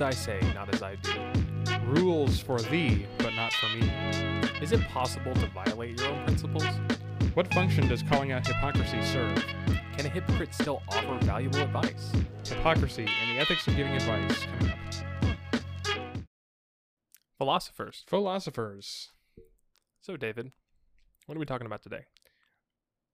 [0.00, 1.12] as I say, not as I do.
[1.86, 3.90] Rules for thee, but not for me.
[4.62, 6.62] Is it possible to violate your own principles?
[7.34, 9.44] What function does calling out hypocrisy serve?
[9.96, 12.12] Can a hypocrite still offer valuable advice?
[12.46, 14.78] Hypocrisy and the ethics of giving advice coming up.
[17.36, 18.04] Philosophers.
[18.06, 19.10] Philosophers.
[20.00, 20.52] So, David,
[21.26, 22.04] what are we talking about today?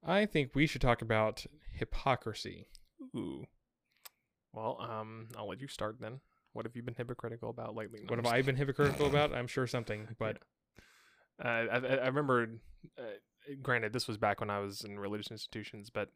[0.07, 2.67] I think we should talk about hypocrisy.
[3.17, 3.47] Ooh.
[4.53, 6.21] Well, um, I'll let you start then.
[6.55, 8.01] What have you been hypocritical about lately?
[8.07, 9.35] What have I been hypocritical about?
[9.35, 10.39] I'm sure something, but
[11.45, 12.49] Uh, I, I I remember,
[12.99, 13.03] uh,
[13.63, 16.11] granted, this was back when I was in religious institutions, but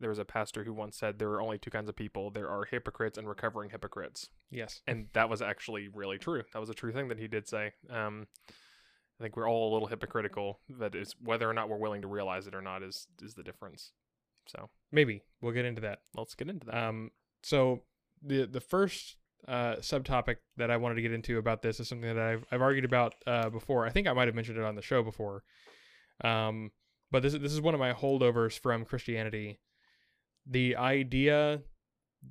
[0.00, 2.48] there was a pastor who once said there are only two kinds of people there
[2.48, 4.28] are hypocrites and recovering hypocrites.
[4.50, 4.80] yes.
[4.88, 6.42] And that was actually really true.
[6.52, 7.72] That was a true thing that he did say.
[7.90, 10.58] Um, I think we're all a little hypocritical.
[10.68, 13.44] That is, whether or not we're willing to realize it or not is is the
[13.44, 13.92] difference.
[14.48, 16.00] So Maybe we'll get into that.
[16.16, 16.76] let's get into that.
[16.88, 17.10] Um,
[17.42, 17.82] so
[18.22, 22.14] the the first uh, subtopic that I wanted to get into about this is something
[22.14, 23.86] that I've I've argued about uh, before.
[23.86, 25.42] I think I might have mentioned it on the show before.
[26.22, 26.70] Um,
[27.10, 29.60] but this is this is one of my holdovers from Christianity.
[30.46, 31.62] The idea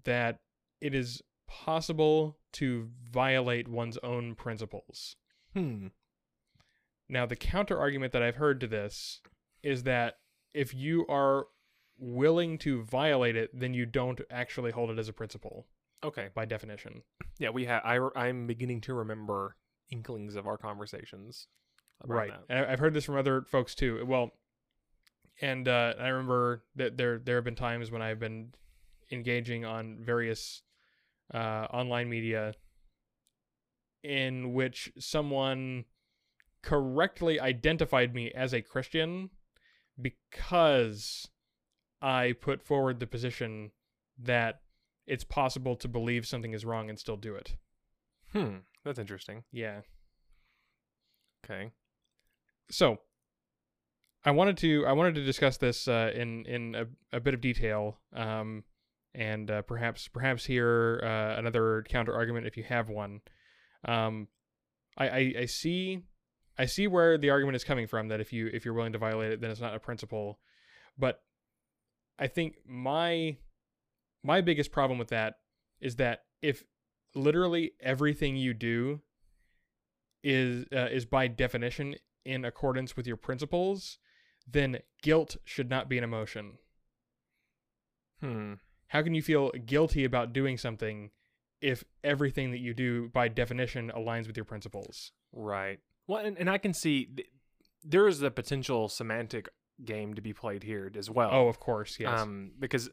[0.05, 0.39] that
[0.81, 5.15] it is possible to violate one's own principles.
[5.53, 5.87] hmm.
[7.09, 9.21] Now, the counter argument that I've heard to this
[9.61, 10.15] is that
[10.53, 11.45] if you are
[11.99, 15.67] willing to violate it, then you don't actually hold it as a principle
[16.03, 16.29] Okay.
[16.33, 17.01] by definition.
[17.39, 17.81] Yeah, we have.
[17.85, 19.55] I re- I'm beginning to remember
[19.89, 21.47] inklings of our conversations.
[22.05, 22.31] right.
[22.49, 22.69] that.
[22.69, 24.03] I've heard this from other folks too.
[24.05, 24.31] Well,
[25.41, 28.53] and uh, I remember that there there have been times when I've been
[29.11, 30.61] engaging on various
[31.33, 32.53] uh, online media
[34.03, 35.85] in which someone
[36.61, 39.29] correctly identified me as a Christian
[40.01, 41.29] because
[42.01, 43.71] I put forward the position
[44.19, 44.61] that
[45.07, 47.55] it's possible to believe something is wrong and still do it.
[48.31, 48.57] Hmm.
[48.83, 49.43] That's interesting.
[49.51, 49.81] Yeah.
[51.45, 51.71] Okay.
[52.69, 52.99] so
[54.25, 57.41] I wanted to I wanted to discuss this uh, in in a, a bit of
[57.41, 58.63] detail, um,
[59.13, 63.21] and uh, perhaps perhaps hear uh, another counter argument if you have one.
[63.85, 64.29] Um,
[64.97, 66.03] I, I I see
[66.57, 68.99] I see where the argument is coming from that if you if you're willing to
[68.99, 70.39] violate it, then it's not a principle.
[70.97, 71.21] But
[72.17, 73.37] I think my
[74.23, 75.35] my biggest problem with that
[75.79, 76.63] is that if
[77.13, 79.01] literally everything you do
[80.23, 81.95] is uh, is by definition
[82.25, 83.99] in accordance with your principles,
[84.49, 86.53] then guilt should not be an emotion.
[88.21, 88.53] Hmm.
[88.87, 91.11] How can you feel guilty about doing something
[91.61, 95.11] if everything that you do by definition aligns with your principles?
[95.31, 95.79] Right.
[96.07, 97.27] Well, and, and I can see th-
[97.83, 99.49] there is a potential semantic
[99.83, 101.29] game to be played here as well.
[101.31, 102.21] Oh, of course, yes.
[102.21, 102.89] Um, because,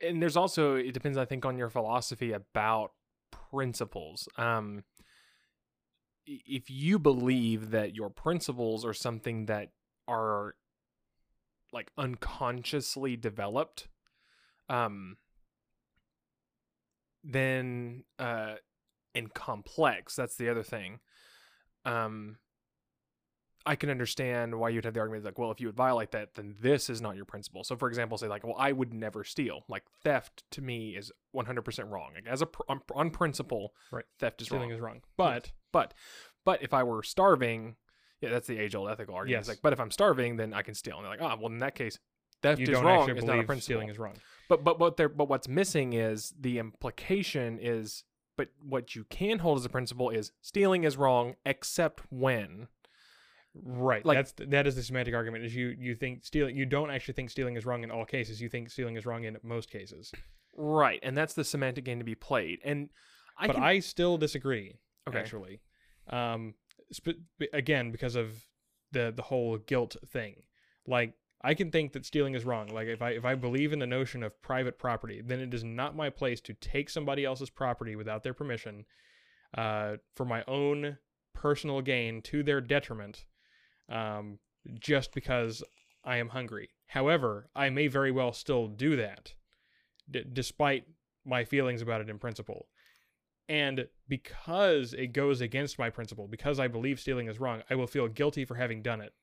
[0.00, 2.92] and there's also it depends, I think, on your philosophy about
[3.50, 4.28] principles.
[4.36, 4.84] Um,
[6.26, 9.70] if you believe that your principles are something that
[10.06, 10.54] are
[11.72, 13.88] like unconsciously developed,
[14.68, 15.16] um,
[17.24, 18.54] then uh,
[19.14, 20.14] and complex.
[20.14, 21.00] That's the other thing.
[21.84, 22.36] Um,
[23.66, 26.34] I can understand why you'd have the argument like, well, if you would violate that,
[26.34, 27.64] then this is not your principle.
[27.64, 29.64] So, for example, say like, well, I would never steal.
[29.68, 32.12] Like theft to me is 100% wrong.
[32.14, 34.04] Like as a pr- on, on principle, Right.
[34.18, 34.76] theft is Stealing wrong.
[34.76, 35.00] is wrong.
[35.16, 35.94] But But
[36.44, 37.76] but if I were starving,
[38.22, 39.40] yeah, that's the age old ethical argument.
[39.40, 39.56] It's Yes.
[39.56, 40.96] like, but if I'm starving, then I can steal.
[40.96, 41.98] And they're like, oh, well, in that case,
[42.42, 43.10] theft you is wrong.
[43.10, 43.60] It's not a principle.
[43.60, 44.14] stealing is wrong.
[44.48, 48.04] But but what they're but what's missing is the implication is
[48.36, 52.68] but what you can hold as a principle is stealing is wrong except when.
[53.64, 54.04] Right.
[54.04, 55.44] Like- That's that is the semantic argument.
[55.44, 58.40] Is you you think stealing you don't actually think stealing is wrong in all cases.
[58.40, 60.12] You think stealing is wrong in most cases.
[60.56, 62.58] Right, and that's the semantic game to be played.
[62.64, 62.88] And
[63.38, 64.76] I but can, I still disagree.
[65.08, 65.18] Okay.
[65.18, 65.60] Actually,
[66.08, 66.54] um,
[66.92, 67.22] sp-
[67.52, 68.44] again because of
[68.92, 70.42] the the whole guilt thing.
[70.86, 72.68] Like I can think that stealing is wrong.
[72.68, 75.62] Like if I if I believe in the notion of private property, then it is
[75.64, 78.84] not my place to take somebody else's property without their permission,
[79.56, 80.98] uh, for my own
[81.34, 83.24] personal gain to their detriment,
[83.88, 84.38] um,
[84.78, 85.62] just because
[86.04, 86.70] I am hungry.
[86.86, 89.34] However, I may very well still do that,
[90.10, 90.84] d- despite
[91.24, 92.66] my feelings about it in principle.
[93.48, 97.86] And because it goes against my principle, because I believe stealing is wrong, I will
[97.86, 99.14] feel guilty for having done it.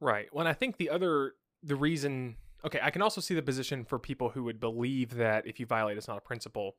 [0.00, 0.28] Right.
[0.32, 1.32] Well, I think the other
[1.62, 5.46] the reason okay, I can also see the position for people who would believe that
[5.46, 6.76] if you violate it's not a principle.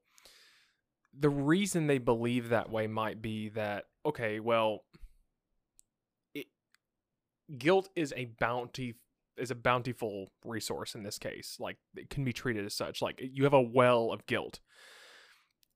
[1.17, 4.83] The reason they believe that way might be that okay, well
[7.57, 8.95] guilt is a bounty
[9.37, 11.57] is a bountiful resource in this case.
[11.59, 13.01] Like it can be treated as such.
[13.01, 14.59] Like you have a well of guilt.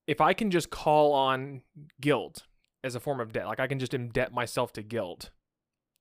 [0.06, 1.62] if I can just call on
[2.00, 2.44] guilt
[2.82, 5.30] as a form of debt, like I can just indebt myself to guilt,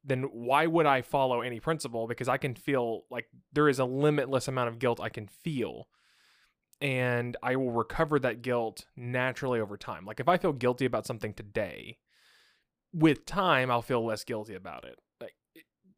[0.04, 2.08] then why would I follow any principle?
[2.08, 5.88] Because I can feel like there is a limitless amount of guilt I can feel.
[6.82, 10.06] And I will recover that guilt naturally over time.
[10.06, 12.00] Like if I feel guilty about something today,
[12.92, 15.00] with time I'll feel less guilty about it.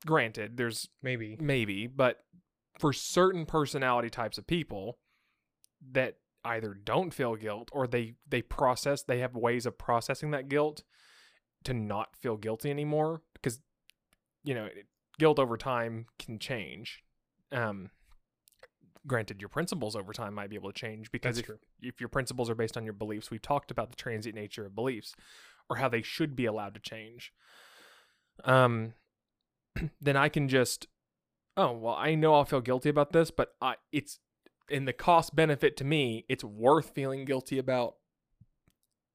[0.05, 1.37] Granted, there's Maybe.
[1.39, 2.23] maybe, but
[2.79, 4.99] for certain personality types of people
[5.91, 10.47] that either don't feel guilt or they they process they have ways of processing that
[10.47, 10.83] guilt
[11.63, 13.59] to not feel guilty anymore because
[14.43, 14.87] you know it-
[15.17, 17.01] guilt over time can change.
[17.51, 17.89] Um
[19.07, 21.49] granted your principles over time might be able to change because if,
[21.81, 24.75] if your principles are based on your beliefs we've talked about the transient nature of
[24.75, 25.15] beliefs
[25.69, 27.31] or how they should be allowed to change.
[28.43, 28.93] Um
[30.01, 30.87] then i can just
[31.57, 34.19] oh well i know i'll feel guilty about this but i it's
[34.69, 37.95] in the cost benefit to me it's worth feeling guilty about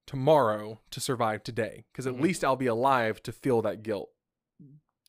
[0.07, 2.21] tomorrow to survive today because at Mhm.
[2.21, 4.09] least i'll be alive to feel that guilt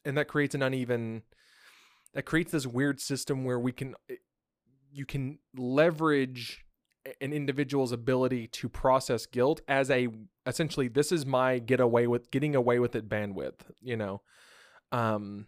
[0.05, 1.23] and that creates an uneven
[2.15, 4.17] that creates this weird system where we can eh,
[4.91, 6.65] you can leverage
[7.21, 10.09] an individual's ability to process guilt as a
[10.47, 14.21] essentially this is my get away with getting away with it bandwidth you know
[14.93, 15.47] um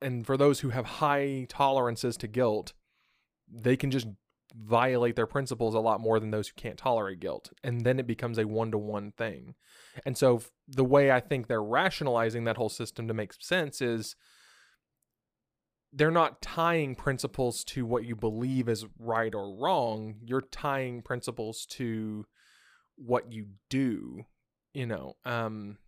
[0.00, 2.72] and for those who have high tolerances to guilt
[3.50, 4.06] they can just
[4.54, 7.50] violate their principles a lot more than those who can't tolerate guilt.
[7.62, 9.54] And then it becomes a one-to-one thing.
[10.06, 14.16] And so the way i think they're rationalizing that whole system to make sense is
[15.92, 20.16] they're not tying principles to what you believe is right or wrong.
[20.22, 22.26] You're tying principles to
[22.96, 24.26] what you do
[24.74, 25.78] you know um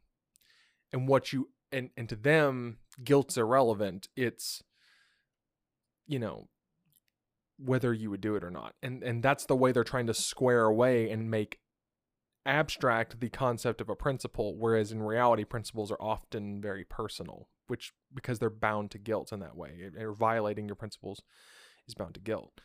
[0.93, 4.09] and what you and and to them guilt's irrelevant.
[4.17, 4.63] It's
[6.07, 6.49] you know
[7.59, 8.75] whether you would do it or not.
[8.83, 11.59] And and that's the way they're trying to square away and make
[12.47, 17.93] abstract the concept of a principle whereas in reality principles are often very personal which
[18.15, 19.91] because they're bound to guilt in that way.
[19.99, 21.23] Or violating your principles
[21.87, 22.61] is bound to guilt.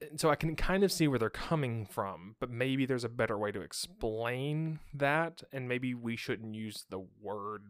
[0.00, 3.08] And so i can kind of see where they're coming from but maybe there's a
[3.08, 7.62] better way to explain that and maybe we shouldn't use the word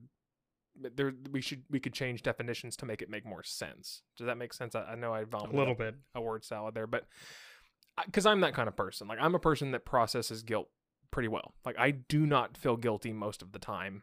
[0.96, 4.02] there we should we could change definitions to make it make more sense.
[4.16, 4.74] Does that make sense?
[4.74, 5.94] I, know I know i A vomited little bit.
[6.14, 7.06] a word salad there but
[8.06, 9.06] because i'm that kind of person.
[9.08, 10.68] Like i'm a person that processes guilt
[11.10, 11.54] pretty well.
[11.64, 14.02] Like i do not feel guilty most of the time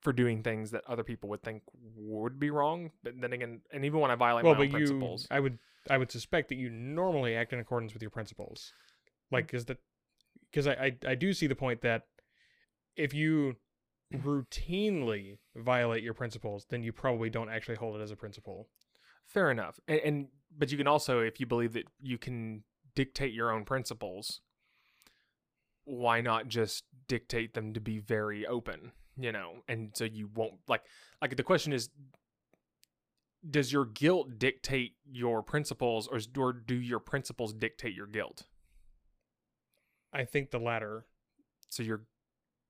[0.00, 1.62] for doing things that other people would think
[1.96, 2.90] would be wrong.
[3.02, 5.26] But then again and even when i violate Well, my own you, principles.
[5.30, 5.58] I would,
[5.90, 8.72] I would suspect that you normally act in accordance with your principles.
[9.30, 9.78] Like, is that
[10.50, 12.02] because I, I, I do see the point that
[12.96, 13.56] if you
[14.22, 18.68] routinely violate your principles, then you probably don't actually hold it as a principle.
[19.26, 19.80] Fair enough.
[19.88, 20.26] And, and
[20.56, 22.62] but you can also, if you believe that you can
[22.94, 24.40] dictate your own principles,
[25.84, 28.92] why not just dictate them to be very open?
[29.16, 30.82] You know, and so you won't like
[31.22, 31.88] like the question is
[33.48, 38.44] does your guilt dictate your principles or, or do your principles dictate your guilt
[40.14, 41.06] I think the latter.
[41.68, 42.04] so you're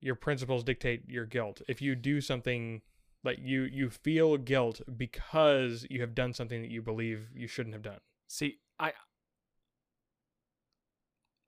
[0.04, 1.62] Your principles dictate your guilt.
[1.66, 2.82] If you do something
[3.24, 7.74] like you, you feel guilt because you have done something that you believe you shouldn't
[7.74, 8.00] have done.
[8.28, 8.92] See, I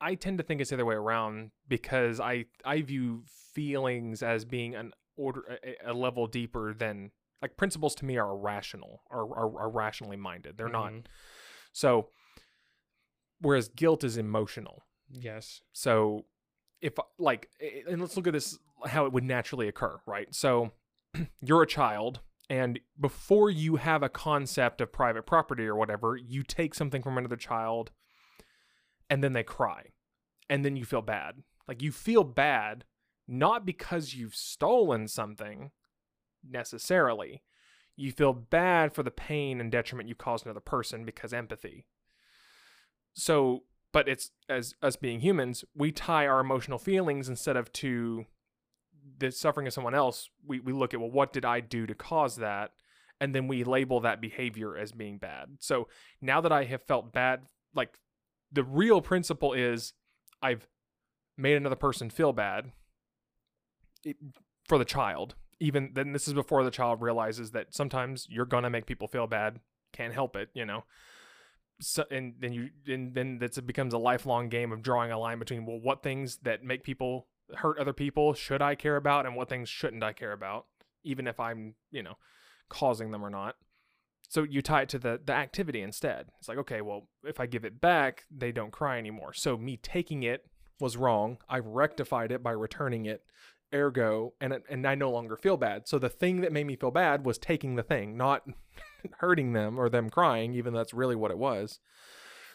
[0.00, 4.46] I tend to think it's the other way around because I I view feelings as
[4.46, 7.10] being an order a, a level deeper than
[7.42, 10.56] like principles to me are irrational are are, are rationally minded.
[10.56, 10.92] They're not.
[10.92, 11.04] Mhm.
[11.72, 12.08] So
[13.40, 14.84] whereas guilt is emotional.
[15.10, 15.60] Yes.
[15.72, 16.25] So
[16.80, 17.49] if like
[17.88, 20.35] and let's look at this how it would naturally occur, right?
[20.35, 20.73] So
[21.40, 26.42] you're a child and before you have a concept of private property or whatever, you
[26.42, 27.90] take something from another child
[29.11, 29.90] and then they cry.
[30.49, 31.42] And then you feel bad.
[31.66, 32.85] Like you feel bad
[33.26, 35.73] not because you've stolen something
[36.49, 37.42] necessarily.
[37.97, 41.87] You feel bad for the pain and detriment you caused another person because empathy.
[43.14, 43.64] So,
[43.96, 48.26] but it's as us being humans, we tie our emotional feelings instead of to
[49.16, 50.28] the suffering of someone else.
[50.46, 52.72] We we look at well, what did I do to cause that,
[53.22, 55.56] and then we label that behavior as being bad.
[55.60, 55.88] So
[56.20, 57.98] now that I have felt bad, like
[58.52, 59.94] the real principle is
[60.42, 60.68] I've
[61.38, 62.72] made another person feel bad
[64.04, 64.16] it,
[64.68, 65.36] for the child.
[65.58, 69.26] Even then, this is before the child realizes that sometimes you're gonna make people feel
[69.26, 69.58] bad.
[69.94, 70.84] Can't help it, you know
[71.80, 75.18] so, and then you and then that's it becomes a lifelong game of drawing a
[75.18, 79.26] line between well what things that make people hurt other people should I care about
[79.26, 80.66] and what things shouldn't I care about
[81.04, 82.16] even if I'm you know
[82.68, 83.56] causing them or not
[84.28, 86.28] so you tie it to the the activity instead.
[86.38, 89.33] It's like, okay, well, if I give it back, they don't cry anymore.
[89.33, 90.47] So me taking it
[90.80, 91.38] was wrong.
[91.49, 93.23] I rectified it by returning it.
[93.75, 95.88] Ergo, and and I no longer feel bad.
[95.88, 98.42] So the thing that made me feel bad was taking the thing, not
[99.18, 101.80] hurting them or them crying, even though that's really what it was.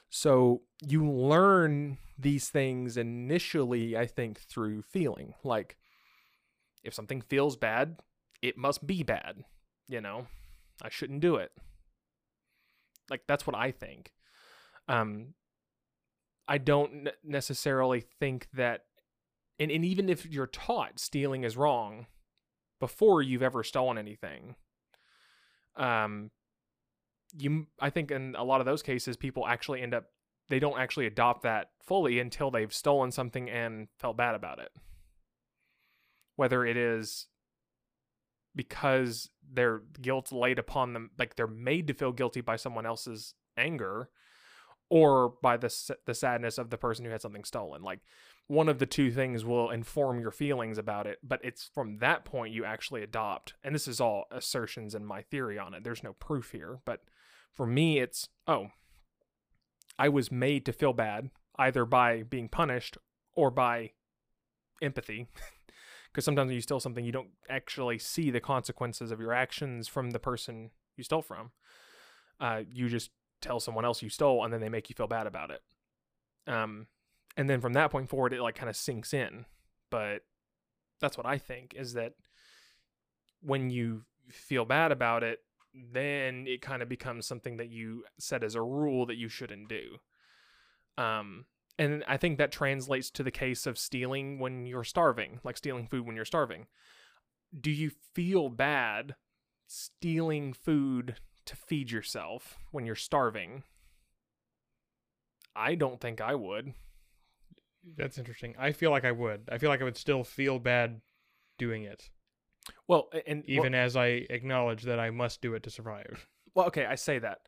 [0.10, 5.34] So you learn these things initially, I think, through feeling.
[5.44, 5.78] Like
[6.84, 7.98] if something feels bad,
[8.42, 9.44] it must be bad.
[9.88, 10.28] You know,
[10.82, 11.52] I shouldn't do it.
[13.10, 14.12] Like that's what I think.
[14.88, 15.34] Um,
[16.48, 18.86] I don't necessarily think that,
[19.60, 22.08] and, and even if you're taught stealing is wrong
[22.80, 24.56] before you've ever stolen anything,
[25.78, 26.32] um,
[27.38, 30.06] you I think in a lot of those cases people actually end up
[30.50, 34.70] they don't actually adopt that fully until they've stolen something and felt bad about it.
[36.36, 37.28] Whether it is
[38.56, 43.34] because their guilt laid upon them like they're made to feel guilty by someone else's
[43.58, 44.10] anger
[44.90, 48.00] or by the the sadness of the person who had something stolen like
[48.48, 52.26] one of the two things will inform your feelings about it but it's from that
[52.26, 56.04] point you actually adopt and this is all assertions and my theory on it there's
[56.04, 57.02] no proof here but
[57.54, 58.68] for me it's oh
[59.98, 62.98] i was made to feel bad either by being punished
[63.36, 63.92] or by
[64.82, 65.28] empathy.
[66.12, 69.88] Because sometimes when you steal something you don't actually see the consequences of your actions
[69.88, 71.52] from the person you stole from.
[72.38, 75.26] Uh, you just tell someone else you stole and then they make you feel bad
[75.26, 75.62] about it.
[76.48, 76.88] Um,
[77.38, 79.46] and then from that point forward it like kind of sinks in.
[79.90, 80.24] But
[81.00, 82.14] that's what i think is that
[83.42, 85.40] when you feel bad about it
[85.74, 89.70] then it kind of becomes something that you set as a rule that you shouldn't
[89.70, 89.98] do
[90.98, 91.46] um,
[91.78, 95.88] and I think that translates to the case of stealing when you're starving, like stealing
[95.88, 96.68] food when you're starving.
[97.60, 99.16] Do you feel bad
[99.68, 103.64] stealing food to feed yourself when you're starving?
[105.56, 106.74] I don't think I would.
[107.98, 108.56] That's interesting.
[108.60, 109.50] I feel like I would.
[109.52, 111.02] I feel like I would still feel bad
[111.58, 112.10] doing it,
[112.88, 116.28] Well, and well- even as I acknowledge that I must do it to survive.
[116.56, 117.40] well, okay, I say that.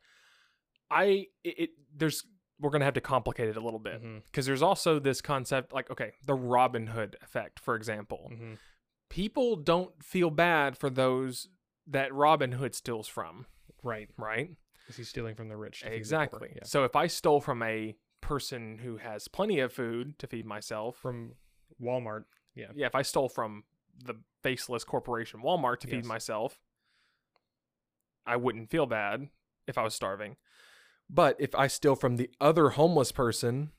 [0.90, 2.24] I it, it there's
[2.60, 5.90] we're gonna have to complicate it a little bit because there's also this concept like
[5.90, 8.30] okay, the Robin Hood effect, for example.
[8.32, 8.58] mhm.
[9.10, 11.48] People don't feel bad for those
[11.86, 13.46] that Robin Hood steals from,
[13.82, 14.08] Right.
[14.16, 14.50] right?
[14.88, 15.82] Is he stealing from the rich?
[15.82, 15.94] feed the?
[15.96, 16.48] Exactly.
[16.56, 16.62] Yeah.
[16.64, 20.96] So if I stole from a person who has plenty of food to feed myself,
[20.96, 21.34] From
[21.80, 22.24] Walmart.
[22.54, 22.68] Yeah.
[22.74, 23.64] yeah, if I stole from
[24.02, 26.58] the faceless corporation Walmart to feed myself,
[28.26, 29.28] I wouldn't feel bad
[29.66, 30.36] if I was starving.
[31.10, 33.70] But if I steal from the other homeless person,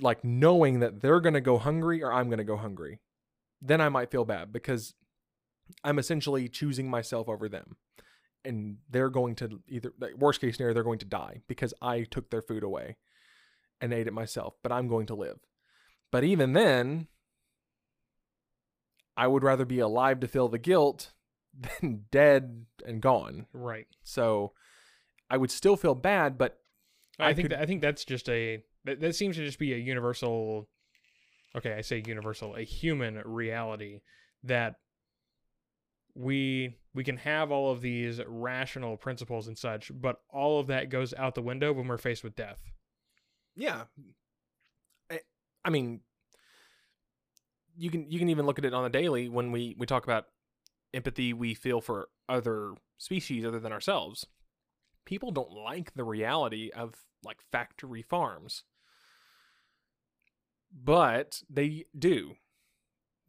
[0.00, 3.00] like knowing that they're going to go hungry or I'm going to go hungry,
[3.62, 4.94] then I might feel bad because
[5.82, 7.76] I'm essentially choosing myself over them.
[8.44, 12.30] And they're going to either, worst case scenario, they're going to die because I took
[12.30, 12.96] their food away
[13.80, 15.38] and ate it myself, but I'm going to live.
[16.12, 17.08] But even then,
[19.16, 21.12] I would rather be alive to feel the guilt
[21.80, 23.46] than dead and gone.
[23.52, 23.86] Right.
[24.02, 24.52] So
[25.30, 26.58] I would still feel bad, but
[27.18, 29.58] I, I think could- that, I think that's just a that, that seems to just
[29.58, 30.68] be a universal
[31.56, 34.00] okay, I say universal, a human reality
[34.42, 34.74] that
[36.14, 40.88] we we can have all of these rational principles and such, but all of that
[40.88, 42.60] goes out the window when we're faced with death.
[43.56, 43.84] yeah,
[45.10, 45.20] I,
[45.64, 46.00] I mean,
[47.76, 50.04] you can you can even look at it on a daily when we we talk
[50.04, 50.26] about
[50.92, 54.26] empathy we feel for other species other than ourselves.
[55.04, 58.62] People don't like the reality of like factory farms,
[60.72, 62.34] but they do.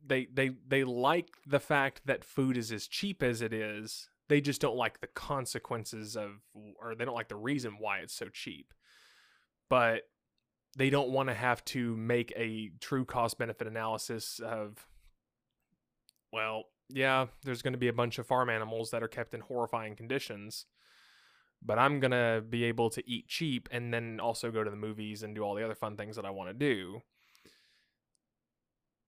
[0.06, 4.10] They they they like the fact that food is as cheap as it is.
[4.28, 6.42] They just don't like the consequences of,
[6.82, 8.74] or they don't like the reason why it's so cheap.
[9.70, 10.04] But
[10.76, 14.88] they don't want to have to make a true cost benefit analysis of
[16.32, 19.42] well yeah there's going to be a bunch of farm animals that are kept in
[19.42, 20.66] horrifying conditions
[21.64, 24.76] but i'm going to be able to eat cheap and then also go to the
[24.76, 27.02] movies and do all the other fun things that i want to do.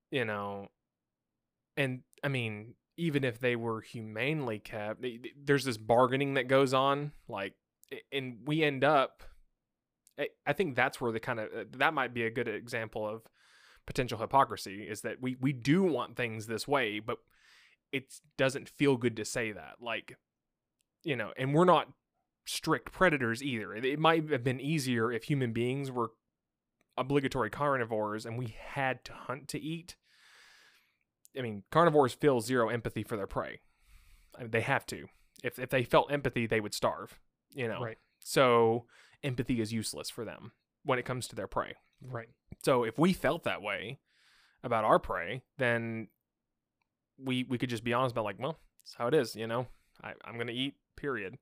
[0.09, 0.67] You know?
[1.75, 6.47] And i mean even if they were humanely kept th- th- there's this bargaining that
[6.47, 7.53] goes on like
[8.11, 9.23] and we end up
[10.19, 13.07] I- I think that's where the kind of uh, that might be a good example
[13.07, 13.23] of
[13.85, 17.17] potential hypocrisy is that we we do want things this way, but
[17.91, 19.75] it doesn't feel good to say that.
[19.79, 20.17] Like,
[21.03, 21.87] you know, and we're not
[22.45, 23.73] strict predators either.
[23.73, 26.11] It, it might have been easier if human beings were
[26.97, 29.95] obligatory carnivores and we had to hunt to eat.
[31.37, 33.59] I mean, carnivores feel zero empathy for their prey.
[34.37, 35.05] I mean, they have to.
[35.43, 37.19] If if they felt empathy, they would starve.
[37.53, 37.81] you know.
[37.81, 37.97] Right.
[38.19, 38.85] So
[39.23, 40.51] empathy is useless for them
[40.83, 41.75] when it comes to their prey.
[42.01, 42.29] Right.
[42.63, 43.99] So if we felt that way
[44.63, 46.07] about our prey, then
[47.17, 49.67] we we could just be honest about like, well, it's how it is, you know.
[50.03, 51.37] I, I'm gonna eat, period.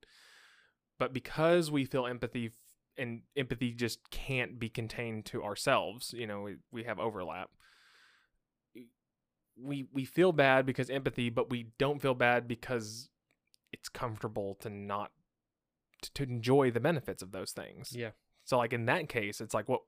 [0.98, 2.52] But because we feel empathy
[2.96, 7.50] and empathy just can't be contained to ourselves, you know, we, we have overlap.
[9.58, 13.10] We we feel bad because empathy, but we don't feel bad because
[13.72, 15.12] it's comfortable to not
[16.02, 17.92] to, to enjoy the benefits of those things.
[17.94, 18.10] Yeah.
[18.44, 19.82] So like in that case, it's like what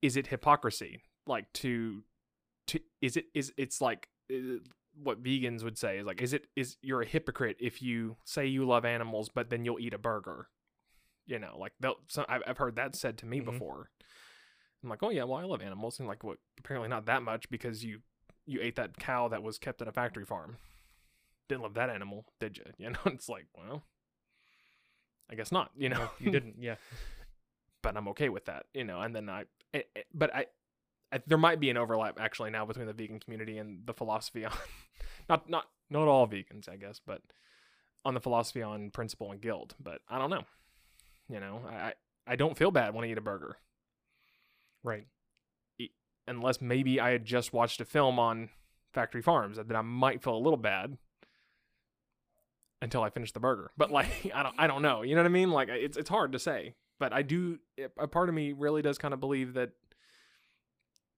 [0.00, 1.02] is it hypocrisy?
[1.26, 2.02] Like to
[2.68, 4.58] to is it is it's like uh,
[5.02, 8.46] what vegans would say is like is it is you're a hypocrite if you say
[8.46, 10.48] you love animals but then you'll eat a burger.
[11.26, 13.44] You know, like they'll so I've I've heard that said to me Mhm.
[13.44, 13.90] before.
[14.82, 16.38] I'm like, "Oh yeah, well I love animals." And like, "What?
[16.58, 18.00] Apparently not that much because you
[18.44, 20.56] you ate that cow that was kept at a factory farm.
[21.48, 23.84] Didn't love that animal, did you?" You know, it's like, well,
[25.32, 25.70] I guess not.
[25.76, 26.30] You know, No, you hmm.
[26.32, 26.54] didn't.
[26.60, 26.76] Yeah.
[27.82, 29.00] but I'm okay with that, you know.
[29.00, 30.46] And then I, it, it- but I,
[31.10, 34.44] I, there might be an overlap actually now between the vegan community and the philosophy
[34.46, 34.52] on,
[35.28, 37.22] not not not all vegans, I guess, but
[38.04, 39.74] on the philosophy on principle and guilt.
[39.80, 40.44] But I don't know,
[41.28, 41.92] you know, I I,
[42.28, 43.56] I don't feel bad when I eat a burger
[44.84, 45.06] Right.
[46.26, 48.48] unless maybe I had just watched a film on
[48.92, 50.98] factory farms, that I might feel a little bad
[52.82, 53.70] until I finish the burger.
[53.78, 55.02] But like I don't I don't know.
[55.02, 55.50] You know what I mean?
[55.50, 56.74] Like it's it's hard to say.
[56.98, 57.58] But I do
[57.98, 59.70] a part of me really does kind of believe that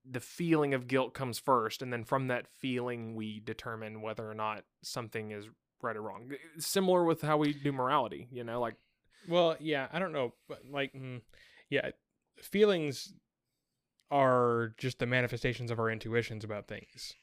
[0.09, 4.35] the feeling of guilt comes first and then from that feeling we determine whether or
[4.35, 5.47] not something is
[5.83, 6.31] right or wrong.
[6.59, 8.75] Similar with how we do morality, you know, like
[9.29, 11.23] Well, yeah, I don't know, but like, mm,
[11.71, 11.91] yeah,
[12.41, 13.15] feelings
[14.11, 17.15] are just the manifestations of our intuitions about things.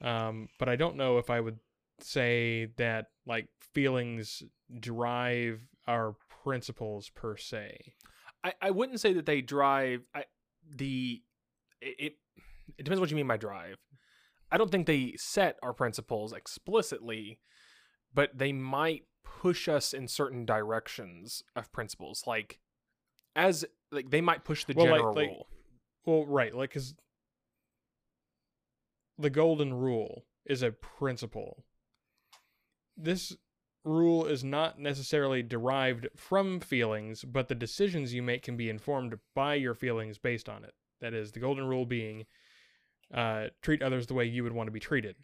[0.00, 1.58] Um, but I don't know if I would
[2.00, 4.42] say that like feelings
[4.80, 7.94] drive our principles per se.
[8.44, 10.24] I, I wouldn't say that they drive I,
[10.68, 11.22] the
[11.80, 12.14] it,
[12.78, 13.76] it depends what you mean by drive.
[14.50, 17.40] I don't think they set our principles explicitly,
[18.14, 22.24] but they might push us in certain directions of principles.
[22.26, 22.60] Like
[23.34, 25.48] as like they might push the Well, like- general like- rule.
[26.04, 26.94] Well, right, like cuz
[29.18, 31.64] the golden rule is a principle.
[32.96, 33.36] This
[33.84, 39.16] rule is not necessarily derived from feelings, but the decisions you make can be informed
[39.34, 40.74] by your feelings based on it.
[41.00, 42.24] That is, the golden rule being
[43.14, 45.16] uh, treat others the way you would want to be treated.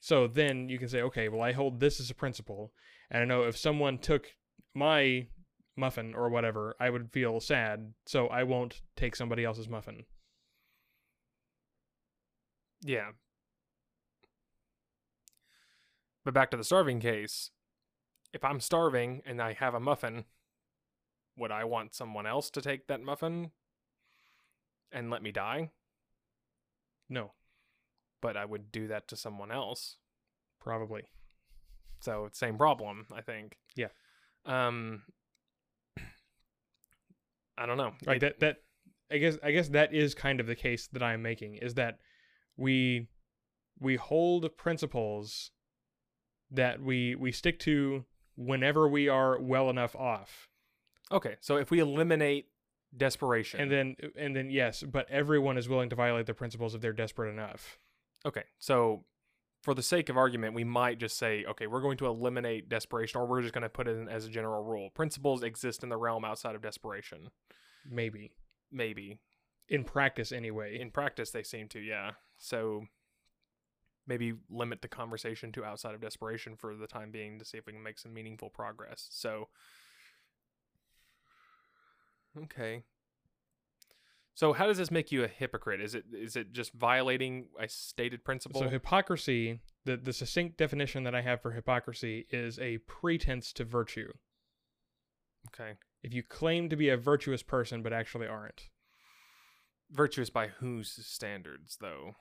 [0.00, 2.72] So then you can say, okay, well, I hold this as a principle,
[3.10, 4.28] and I know if someone took
[4.74, 5.26] my
[5.76, 10.04] muffin or whatever, I would feel sad, so I won't take somebody else's muffin.
[12.82, 13.10] Yeah.
[16.28, 17.52] But back to the starving case.
[18.34, 20.26] If I'm starving and I have a muffin,
[21.38, 23.50] would I want someone else to take that muffin
[24.92, 25.70] and let me die?
[27.08, 27.32] No,
[28.20, 29.96] But I would do that to someone else.
[30.60, 31.04] probably.
[32.02, 33.56] So same problem, I think.
[33.74, 33.88] Yeah.
[34.44, 35.04] Um
[37.56, 37.94] I don't know.
[38.06, 38.20] Right.
[38.20, 38.56] That that
[39.10, 42.00] I guess I guess that is kind of the case that I'm making is that
[42.58, 43.08] we
[43.80, 45.52] we hold principles
[46.50, 48.04] that we we stick to
[48.36, 50.48] whenever we are well enough off.
[51.10, 52.46] Okay, so if we eliminate
[52.96, 53.60] desperation.
[53.60, 56.92] And then and then yes, but everyone is willing to violate the principles if they're
[56.92, 57.78] desperate enough.
[58.26, 59.04] Okay, so
[59.62, 63.20] for the sake of argument, we might just say, okay, we're going to eliminate desperation,
[63.20, 64.90] or we're just going to put it in as a general rule.
[64.90, 67.28] Principles exist in the realm outside of desperation.
[67.90, 68.32] Maybe.
[68.70, 69.18] Maybe.
[69.68, 70.78] In practice anyway.
[70.80, 72.12] In practice, they seem to, yeah.
[72.36, 72.84] So
[74.08, 77.66] maybe limit the conversation to outside of desperation for the time being to see if
[77.66, 79.06] we can make some meaningful progress.
[79.10, 79.48] So,
[82.42, 82.82] okay.
[84.34, 85.80] So how does this make you a hypocrite?
[85.80, 88.60] Is it is it just violating a stated principle?
[88.60, 93.64] So hypocrisy, the the succinct definition that I have for hypocrisy is a pretense to
[93.64, 94.12] virtue.
[95.48, 95.72] okay.
[96.02, 98.68] If you claim to be a virtuous person but actually aren't.
[99.90, 102.14] virtuous by whose standards though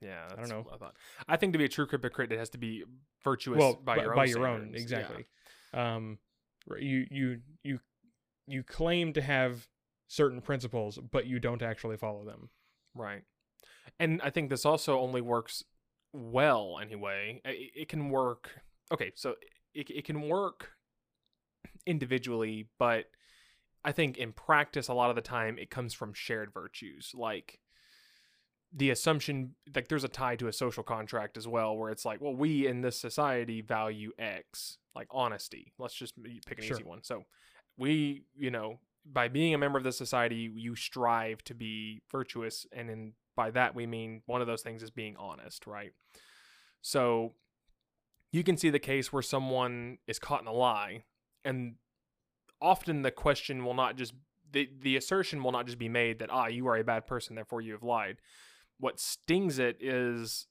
[0.00, 0.62] yeah I don't know.
[0.62, 0.96] what i thought
[1.28, 2.84] i think to be a true hypocrite it has to be
[3.24, 4.90] virtuous well, by bu- your own by your own standards.
[4.90, 4.98] Yeah.
[4.98, 5.26] exactly.
[5.72, 6.18] Um,
[6.78, 7.80] you you you
[8.46, 9.66] you claim to have
[10.08, 12.50] certain principles, but you don't actually follow them.
[12.94, 13.22] right
[13.98, 15.62] and i think this also only works
[16.12, 18.50] well anyway it, it can work
[18.92, 19.34] okay so
[19.74, 20.70] it, it can work
[21.86, 23.06] individually but
[23.84, 27.58] i think in practice a lot of the time it comes from shared virtues like
[28.72, 32.20] the assumption like there's a tie to a social contract as well where it's like
[32.20, 35.72] well we in this society value x like honesty.
[35.78, 36.14] Let's just
[36.46, 36.76] pick an Sure.
[36.76, 37.02] easy one.
[37.02, 37.24] So
[37.76, 42.66] we, you know, by being a member of the society, you strive to be virtuous,
[42.72, 45.92] and in by that we mean one of those things is being honest, right?
[46.80, 47.34] So
[48.32, 51.04] you can see the case where someone is caught in a lie,
[51.44, 51.76] and
[52.60, 54.14] often the question will not just
[54.50, 57.34] the the assertion will not just be made that ah you are a bad person
[57.36, 58.16] therefore you have lied.
[58.78, 60.46] What stings it is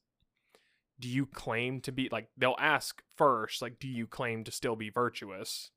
[0.98, 4.76] do you claim to be like they'll ask first like do you claim to still
[4.76, 5.70] be virtuous?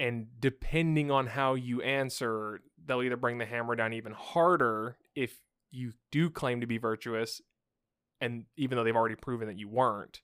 [0.00, 5.36] And depending on how you answer they'll either bring the hammer down even harder if
[5.70, 7.40] you do claim to be virtuous
[8.20, 10.20] and even though they've already proven that you weren't.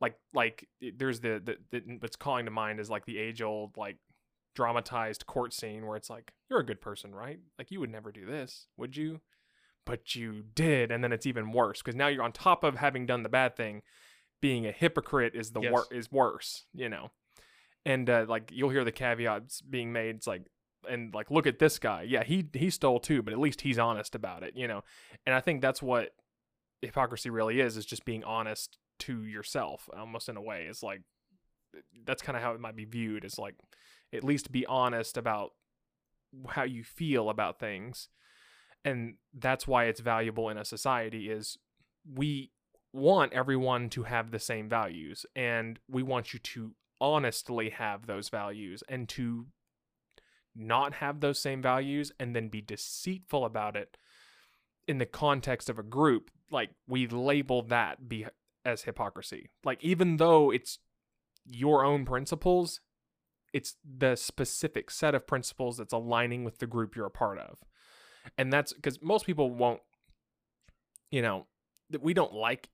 [0.00, 3.76] Like like there's the, the, the what's calling to mind is like the age old
[3.76, 3.98] like
[4.56, 7.38] dramatized court scene where it's like you're a good person right?
[7.58, 9.20] Like you would never do this would you
[9.90, 13.06] but you did and then it's even worse because now you're on top of having
[13.06, 13.82] done the bad thing
[14.40, 17.10] being a hypocrite is the wor- is worse you know?
[17.84, 20.42] And uh, like you'll hear the caveats being made it's like
[20.88, 22.02] and like look at this guy.
[22.02, 24.84] Yeah he he stole too but at least he's honest about it you know?
[25.26, 26.10] And i think that's what
[26.82, 30.66] hypocrisy really is is just being honest to yourself almost in a way.
[30.70, 31.02] It's like
[32.06, 33.56] that's kind of how it might be viewed as like
[34.12, 35.50] at least be honest about
[36.50, 38.08] how you feel about things
[38.84, 41.58] and that's why it's valuable in a society is
[42.14, 42.50] we
[42.92, 48.28] want everyone to have the same values and we want you to honestly have those
[48.28, 49.46] values and to
[50.54, 53.96] not have those same values and then be deceitful about it
[54.88, 58.26] in the context of a group like we label that be
[58.64, 59.50] as hypocrisy.
[59.64, 60.78] Like even though it's
[61.48, 62.80] your own principles
[63.52, 67.58] it's the specific set of principles that's aligning with the group you're a part of
[68.38, 69.80] and that's because most people won't
[71.10, 71.46] you know
[71.90, 72.68] that we don't like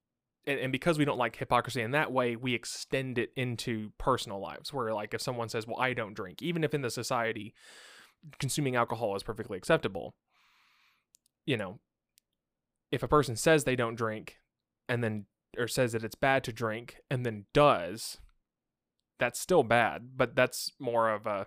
[0.47, 4.41] and, and because we don't like hypocrisy in that way we extend it into personal
[4.41, 7.55] lives where like if someone says well i don't drink even if in the society
[8.39, 10.15] consuming alcohol is perfectly acceptable
[11.45, 11.79] you know
[12.91, 14.39] if a person says they don't drink
[14.89, 15.27] and then
[15.59, 18.19] or says that it's bad to drink and then does
[19.19, 21.47] that's still bad but that's more of a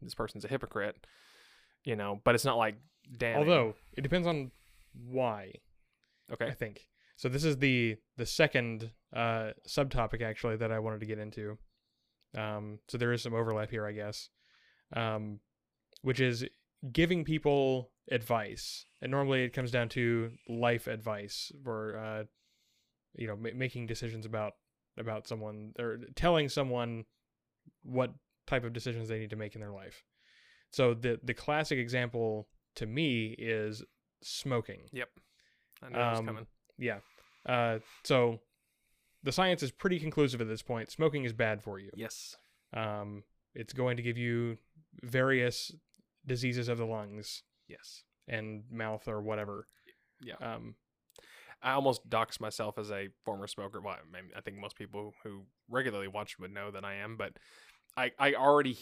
[0.00, 1.06] this person's a hypocrite
[1.84, 2.76] you know but it's not like
[3.16, 4.50] damn Although it depends on
[4.94, 5.52] why.
[6.32, 6.86] okay I think.
[7.16, 11.58] So this is the the second uh, subtopic actually that I wanted to get into.
[12.36, 14.30] Um, so there is some overlap here, I guess,
[14.96, 15.40] um,
[16.00, 16.44] which is
[16.92, 22.24] giving people advice, and normally it comes down to life advice or uh,
[23.14, 24.54] you know ma- making decisions about
[24.98, 27.04] about someone or telling someone
[27.82, 28.12] what
[28.46, 30.02] type of decisions they need to make in their life.
[30.70, 33.82] So the the classic example to me is
[34.22, 34.82] smoking.
[34.92, 35.08] yep
[35.82, 36.46] i know Um, coming
[36.78, 36.98] Yeah.
[37.46, 38.40] Uh, so
[39.22, 40.90] the science is pretty conclusive at this point.
[40.90, 41.90] Smoking is bad for you.
[41.94, 42.36] yes
[42.72, 44.58] Um, it's going to give you
[45.02, 45.72] various
[46.26, 49.66] diseases of the lungs yes and mouth or whatever.
[50.22, 50.74] yeah Um,
[51.64, 53.80] I almost dox myself as a former smoker.
[53.80, 57.16] Well, I, mean, I think most people who regularly watch would know that I am,
[57.16, 57.34] but
[57.96, 58.76] I, I already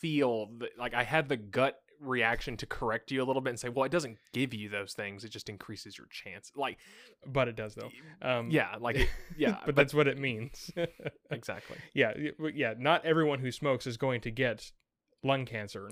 [0.00, 3.60] feel that, like I had the gut reaction to correct you a little bit and
[3.60, 6.50] say, well, it doesn't give you those things; it just increases your chance.
[6.56, 6.78] Like,
[7.26, 7.90] but it does though.
[8.22, 10.70] Um, yeah, like yeah, but, that's what it means.
[11.30, 11.76] exactly.
[11.94, 12.12] yeah,
[12.54, 12.74] yeah.
[12.78, 14.72] Not everyone who smokes is going to get
[15.22, 15.90] lung cancer.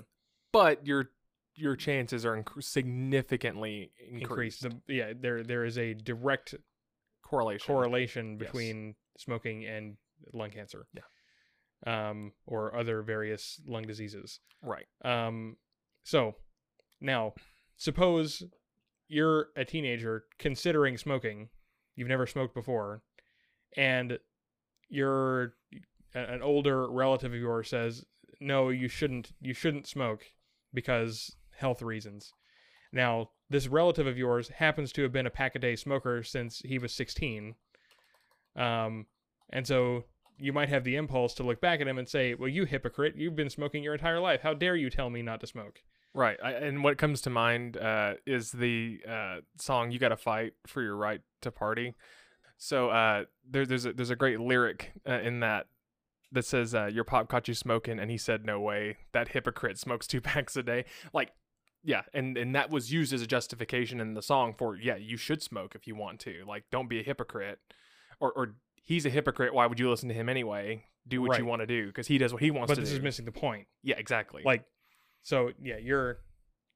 [0.51, 1.11] But your
[1.55, 4.87] your chances are inc- significantly Increase increased.
[4.87, 5.13] the yeah.
[5.19, 6.55] There there is a direct
[7.23, 7.65] correlation.
[7.73, 8.39] correlation Yes.
[8.39, 9.97] between smoking and
[10.33, 10.87] lung cancer.
[10.93, 11.01] Yeah.
[11.85, 14.39] Um, or other various lung diseases.
[14.63, 14.85] right.
[15.03, 15.57] Um,
[16.05, 16.35] so
[17.01, 17.33] now,
[17.77, 18.43] suppose
[19.07, 21.49] you're a teenager considering smoking.
[21.95, 23.01] You've never smoked before,
[23.75, 24.19] and
[24.87, 25.55] you're
[26.13, 28.05] an older relative of yours says,
[28.39, 29.33] "No, you shouldn't.
[29.41, 30.25] You shouldn't smoke
[30.73, 32.31] because health reasons."
[32.91, 36.59] Now, this relative of yours happens to have been a pack a day smoker since
[36.59, 37.55] he was 16.
[38.55, 39.07] Um,
[39.49, 40.05] and so
[40.37, 43.15] you might have the impulse to look back at him and say, "Well, you hypocrite!
[43.15, 44.41] You've been smoking your entire life.
[44.41, 45.81] How dare you tell me not to smoke?"
[46.15, 46.37] Right.
[46.41, 50.53] I, and what comes to mind uh, is the uh, song "You Got to Fight
[50.65, 51.93] for Your Right to Party."
[52.57, 55.67] So uh, there, there's a, there's a great lyric uh, in that
[56.31, 58.97] that says, uh, "Your pop caught you smoking, and he said, no way.
[59.11, 61.31] That hypocrite smokes two packs a day." Like,
[61.83, 65.17] yeah, and and that was used as a justification in the song for, yeah, you
[65.17, 66.43] should smoke if you want to.
[66.47, 67.59] Like, don't be a hypocrite,
[68.21, 69.53] or or he's a hypocrite.
[69.53, 70.85] Why would you listen to him anyway?
[71.07, 72.91] Do what you want to do because he does what he wants But to this
[72.91, 73.67] is missing the point.
[73.83, 74.41] yeah, exactly.
[74.43, 74.63] Like,
[75.25, 76.19] so yeah, your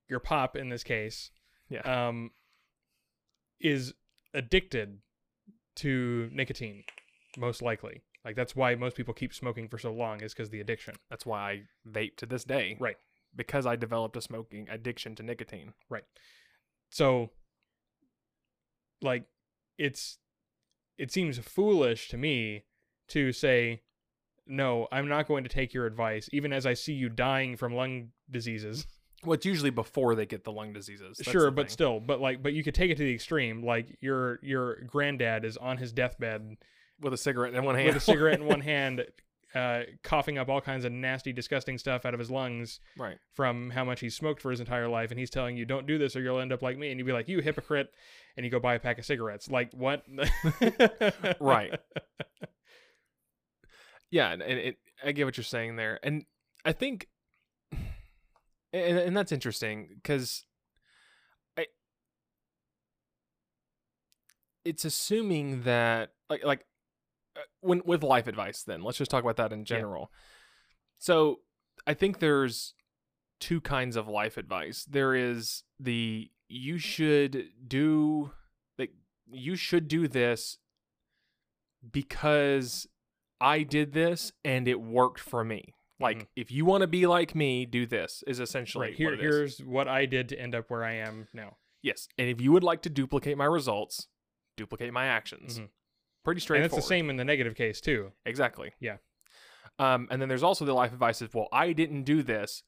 [0.09, 1.29] your pop in this case,
[1.69, 1.81] Yeah.
[1.81, 2.31] um,
[3.61, 3.93] is
[4.33, 4.97] addicted
[5.75, 6.83] to nicotine,
[7.37, 8.01] most likely.
[8.25, 10.95] Like that's why most people keep smoking for so long is because the addiction.
[11.11, 12.75] That's why I vape to this day.
[12.79, 12.97] Right.
[13.35, 15.73] Because I developed a smoking addiction to nicotine.
[15.87, 16.05] Right.
[16.89, 17.29] So
[18.99, 19.25] like
[19.77, 20.17] it's
[20.97, 22.63] it seems foolish to me
[23.09, 23.83] to say
[24.49, 27.73] no, I'm not going to take your advice even as I see you dying from
[27.73, 28.85] lung diseases.
[29.25, 31.17] Well, it's usually before they get the lung diseases.
[31.17, 31.73] That's sure, but thing.
[31.73, 33.61] still, but like but you could take it to the extreme.
[33.61, 36.55] Like your your granddad is on his deathbed
[37.01, 37.87] with a cigarette in one hand.
[37.87, 39.03] with a cigarette in one hand
[39.55, 43.17] uh, coughing up all kinds of nasty, disgusting stuff out of his lungs right.
[43.33, 45.97] from how much he's smoked for his entire life, and he's telling you, "Don't do
[45.97, 47.91] this, or you'll end up like me." And you'd be like, "You hypocrite!"
[48.37, 49.49] And you go buy a pack of cigarettes.
[49.49, 50.05] Like what?
[51.39, 51.73] Right.
[54.11, 56.25] Yeah, and, and it, I get what you're saying there, and
[56.65, 57.07] I think,
[57.71, 60.45] and, and that's interesting because
[61.57, 61.67] I,
[64.65, 66.65] it's assuming that like like
[67.35, 68.63] uh, when with life advice.
[68.63, 70.11] Then let's just talk about that in general.
[70.97, 71.39] So
[71.87, 72.73] I think there's
[73.39, 74.85] two kinds of life advice.
[74.85, 78.31] There is the you should do
[78.77, 78.91] like
[79.31, 80.57] you should do this
[81.91, 82.87] because
[83.41, 85.73] I did this and it worked for me.
[85.99, 86.27] Like Mhm.
[86.35, 89.59] if you want to be like me, do this is essentially right here, what here's
[89.63, 91.57] what I did to end up where I am now.
[91.81, 94.07] Yes, and if you would like to duplicate my results,
[94.57, 95.59] duplicate my actions.
[95.59, 95.69] Mhm.
[96.23, 96.71] Pretty straightforward.
[96.71, 98.11] And it's the same in the negative case too.
[98.25, 98.73] Exactly.
[98.79, 98.97] Yeah.
[99.77, 102.63] Um, and then there's also the life advice is, well, I didn't do this,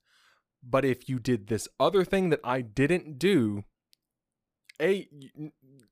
[0.63, 3.65] but if you did this other thing that I didn't do,
[4.81, 5.07] a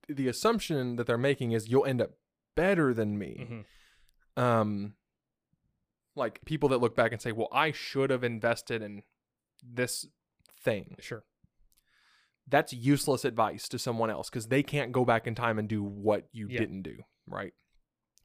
[0.07, 2.11] the assumption that they're making is you'll end up
[2.55, 3.37] better than me.
[3.49, 3.65] Mhm.
[4.37, 4.93] Um,
[6.15, 9.03] like people that look back and say, well, I should have invested in
[9.63, 10.05] this
[10.63, 10.95] thing.
[10.99, 11.23] Sure.
[12.47, 15.83] That's useless advice to someone else because they can't go back in time and do
[15.83, 16.59] what you Yeah.
[16.59, 17.53] didn't do, right?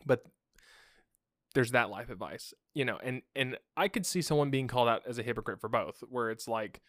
[0.06, 0.24] But
[1.54, 5.02] there's that life advice, you know, and and I could see someone being called out
[5.06, 6.80] as a hypocrite for both, where it's like,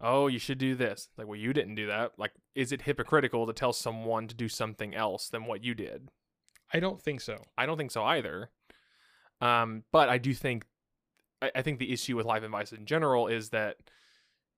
[0.00, 1.08] oh, you should do this.
[1.16, 2.12] Like, well, you didn't do that.
[2.18, 6.10] Like, is it hypocritical to tell someone to do something else than what you did?
[6.72, 7.36] I don't think so.
[7.56, 8.50] I don't think so either.
[9.40, 10.64] Um, but I do think,
[11.42, 13.76] I, I think the issue with life advice in general is that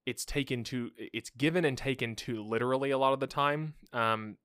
[0.07, 3.75] it's taken to, it's given and taken to literally a lot of the time.
[3.93, 4.37] Um,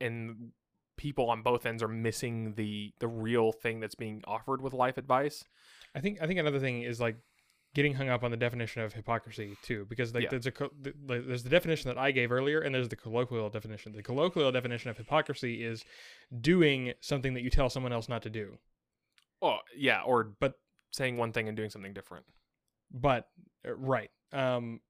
[0.00, 0.52] and
[0.96, 4.98] people on both ends are missing the the real thing that's being offered with life
[4.98, 5.44] advice.
[5.94, 7.16] I think I think another thing is like
[7.74, 10.28] getting hung up on the definition of hypocrisy too, because like Yeah.
[10.30, 10.52] there's a
[11.06, 13.92] there's the definition that I gave earlier, and there's the colloquial definition.
[13.92, 15.84] The colloquial definition of hypocrisy is
[16.40, 18.58] doing something that you tell someone else not to do.
[19.40, 20.58] Oh, yeah, or But-
[20.92, 22.26] saying one thing and doing something different.
[22.90, 23.28] But
[23.66, 24.80] uh, right, um,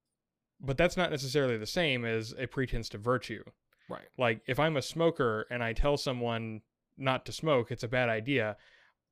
[0.61, 3.45] but that's not necessarily the same as a pretense to virtue.
[3.89, 4.09] Right.
[4.19, 6.63] Like if I'm a smoker and I tell someone
[6.97, 8.57] not to smoke, it's a bad idea.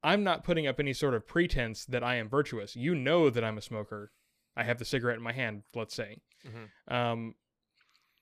[0.02, 2.74] I'm not putting up any sort of pretense that I am virtuous.
[2.76, 4.12] You know that I'm a smoker.
[4.56, 6.18] I have the cigarette in my hand, let's say.
[6.44, 6.92] Mhm.
[6.94, 7.34] Um,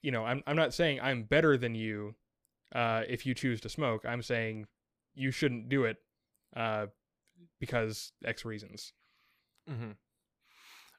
[0.01, 2.15] you know, I'm I'm not saying I'm better than you
[2.73, 4.05] uh, if you choose to smoke.
[4.05, 4.67] I'm saying
[5.13, 5.97] you shouldn't do it
[6.55, 6.87] uh,
[7.59, 8.93] because X reasons.
[9.69, 9.91] Mm-hmm.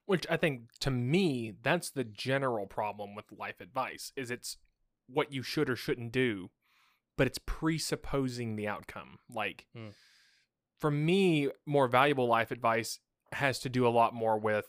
[0.07, 4.57] Which I think, to me, that's the general problem with life advice: is it's
[5.07, 6.51] what you should or shouldn't do,
[7.17, 9.19] but it's presupposing the outcome.
[9.33, 9.91] Like, Hmm.
[10.81, 12.99] For me, more valuable life advice
[13.33, 14.67] has to do a lot more with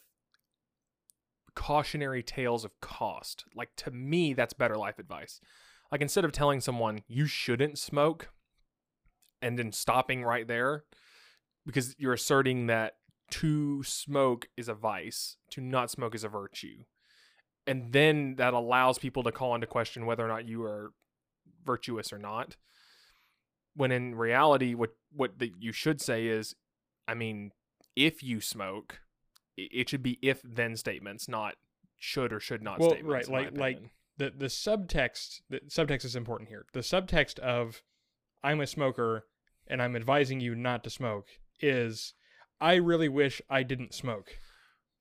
[1.56, 3.46] cautionary tales of cost.
[3.56, 5.40] Like, to me, that's better life advice.
[5.92, 8.30] Like, instead of telling someone you shouldn't smoke,
[9.42, 10.84] and then stopping right there,
[11.66, 12.94] because you're asserting that
[13.32, 16.84] to smoke is a vice, to not smoke is a virtue.
[17.66, 20.92] And then that allows people to call into question whether or not you are
[21.66, 22.58] virtuous or not.
[23.76, 26.56] When in reality, what what the, you should say is,
[27.08, 27.52] I mean,
[27.96, 29.00] if you smoke,
[29.58, 31.56] it should be if then statements, not
[31.98, 33.30] should or should not Well, statements.
[33.30, 36.66] right, like- like- the the subtext the subtext is important here.
[36.74, 37.82] The subtext of
[38.44, 39.26] I'm a smoker
[39.68, 41.28] and I'm advising you not to smoke
[41.60, 42.14] is
[42.60, 44.38] I really wish I didn't smoke.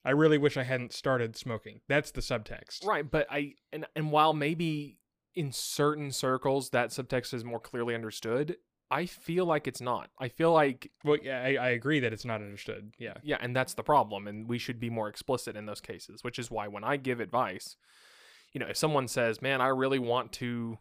[0.03, 1.81] I really wish I hadn't started smoking.
[1.87, 2.85] That's the subtext.
[2.85, 4.97] Right, but I and and while maybe
[5.35, 8.57] in certain circles that subtext is more clearly understood,
[8.89, 10.09] I feel like it's not.
[10.19, 12.93] I feel like Well, yeah, I, I agree that it's not understood.
[12.99, 13.13] Yeah.
[13.23, 16.37] yeah, and that's the problem and we should be more explicit in those cases, which
[16.37, 17.77] is why when I give advice,
[18.51, 20.77] you know, if someone says, "Man, I really want to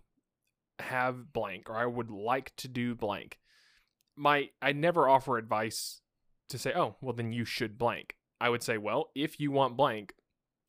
[0.81, 3.39] have blank or I would like to do blank."
[4.17, 6.01] My I never offer advice
[6.49, 9.77] to say, "Oh, well then you should blank." I would say, "Well, if you want
[9.77, 10.15] blank,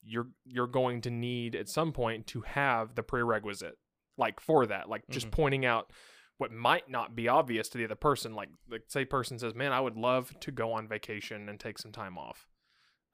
[0.03, 3.77] you're you're going to need at some point to have the prerequisite
[4.17, 5.31] like for that like just Mhm.
[5.31, 5.91] pointing out
[6.37, 8.33] what might not be obvious to the other person.
[8.33, 11.77] Like, like say, person says, "Man, I would love to go on vacation and take
[11.77, 12.47] some time off."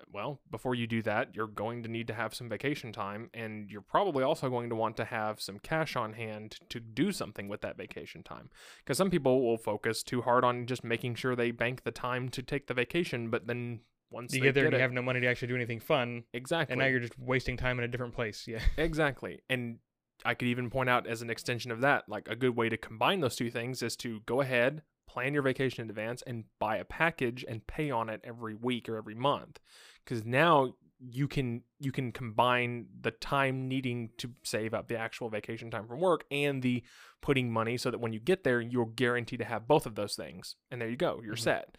[0.10, 3.70] Well, before you do that, you're going to need to have some vacation time, and
[3.70, 7.50] you're probably also going to want to have some cash on hand to do something
[7.50, 8.50] with that vacation time.
[8.78, 12.30] Because some people will focus too hard on just making sure they bank the time
[12.30, 15.02] to take the vacation, but then once You get there and it, you have no
[15.02, 17.88] money to actually do anything fun, exactly, and now you're just wasting time in a
[17.88, 18.46] different place.
[18.48, 18.60] Yeah.
[18.78, 19.42] Exactly.
[19.50, 19.80] And
[20.26, 22.78] I could even point out as an extension of that, like a good way to
[22.78, 26.78] combine those two things is to go ahead, plan your vacation in advance, and buy
[26.78, 29.60] a package and pay on it every week or every month.
[30.04, 35.30] Because now you can you can combine the time needing to save up the actual
[35.30, 36.82] vacation time from work and the
[37.22, 40.16] putting money so that when you get there you're guaranteed to have both of those
[40.16, 41.40] things and there you go you're Mhm.
[41.40, 41.78] set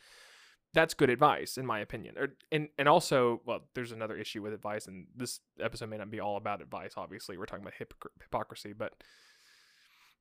[0.75, 4.53] that's good advice in my opinion or, and and also well there's another issue with
[4.53, 8.23] advice and this episode may not be all about advice obviously we're talking about hypocr-
[8.23, 8.93] hypocrisy but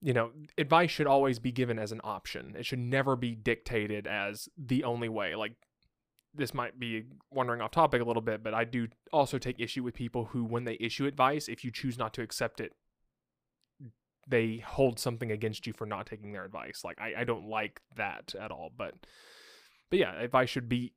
[0.02, 2.56] you know advice should always be given as an option.
[2.58, 5.54] It should never be dictated as the only way like
[6.34, 9.82] this might be wandering off topic a little bit but i do also take issue
[9.82, 12.74] with people who when they issue advice if you choose not to accept it
[14.28, 17.82] they hold something against you for not taking their advice like i, I don't like
[17.96, 18.94] that at all but
[19.90, 20.94] but yeah, advice should be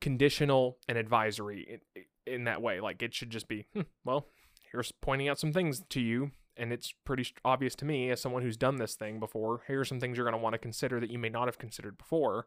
[0.00, 2.80] conditional and advisory in, in that way.
[2.80, 4.26] Like it should just be, hmm, well,
[4.70, 8.42] here's pointing out some things to you, and it's pretty obvious to me as someone
[8.42, 9.62] who's done this thing before.
[9.66, 11.58] Here are some things you're going to want to consider that you may not have
[11.58, 12.46] considered before.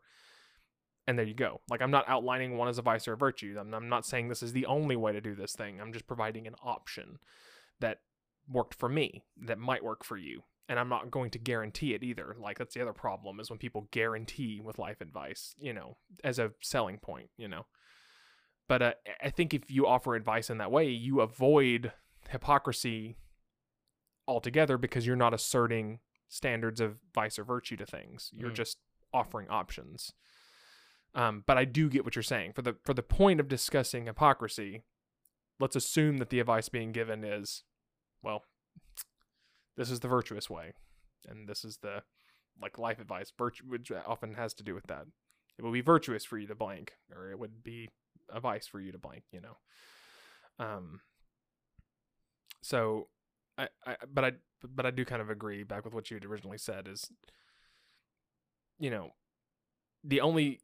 [1.08, 1.62] And there you go.
[1.70, 3.56] Like I'm not outlining one as a vice or a virtue.
[3.60, 5.80] I'm, I'm not saying this is the only way to do this thing.
[5.80, 7.20] I'm just providing an option
[7.80, 8.00] that
[8.50, 12.04] worked for me that might work for you and I'm not going to guarantee it
[12.04, 12.36] either.
[12.40, 16.40] Like that's the other problem is when people guarantee with life advice, you know, as
[16.40, 17.66] a selling point, you know.
[18.68, 21.94] But uh, I think if you offer advice in that way, you avoid
[22.30, 23.16] hypocrisy
[24.28, 28.30] altogether because you're not asserting standards of vice or virtue to things.
[28.34, 28.56] You're Mm.
[28.56, 28.78] just
[29.14, 30.12] offering options.
[31.16, 32.52] Um, but I do get what you're saying.
[32.54, 34.84] For the for the point of discussing hypocrisy,
[35.60, 37.64] let's assume that the advice being given is,
[38.22, 38.44] well,
[39.78, 40.74] this is the virtuous way
[41.28, 42.02] and this is the
[42.62, 43.32] like life advice
[43.66, 45.06] which often has to do with that.
[45.58, 47.90] It would be virtuous for you to blank or it would be
[48.30, 49.58] a vice for you to blank you know?
[50.60, 51.02] Um
[52.62, 53.08] so
[53.58, 54.32] I, I but i
[54.64, 57.12] but i do kind of agree back with what you had originally said is
[58.80, 59.12] you know
[60.04, 60.60] the only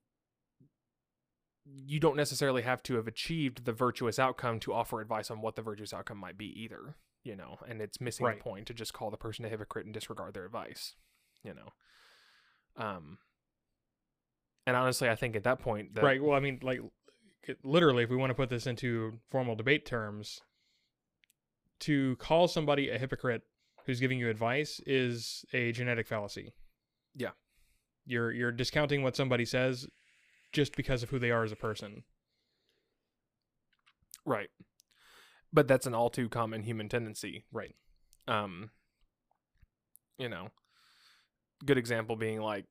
[1.65, 5.55] you don't necessarily have to have achieved the virtuous outcome to offer advice on what
[5.55, 8.37] the virtuous outcome might be either you know and it's missing Right.
[8.37, 10.95] the point to just call the person a hypocrite and disregard their advice
[11.43, 11.69] you know
[12.83, 13.17] um
[14.67, 16.21] and honestly i think at that point the, right.
[16.21, 16.79] Well, I mean, like
[17.63, 20.39] literally, if we want to put this into formal debate terms,
[21.81, 23.41] to call somebody a hypocrite
[23.85, 26.53] who's giving you advice is a genetic fallacy.
[27.13, 27.31] Yeah.
[28.05, 29.87] You're you're discounting what somebody says
[30.53, 32.03] just because of who they are as a person.
[34.25, 34.49] right
[35.53, 37.75] but that's an all too common human tendency Right.
[38.27, 38.71] um
[40.17, 40.49] you know
[41.65, 42.65] good example being like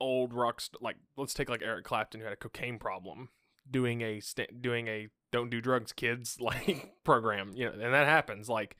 [0.00, 3.28] old rock st- like let's take like eric clapton who had a cocaine problem
[3.70, 8.06] doing a st- doing a don't do drugs kids like program you know and that
[8.06, 8.76] happens like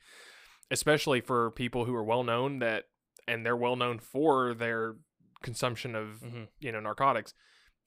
[0.71, 2.85] especially for people who are well known that
[3.27, 4.95] and they're well known for their
[5.43, 6.47] consumption of Mhm.
[6.59, 7.33] you know narcotics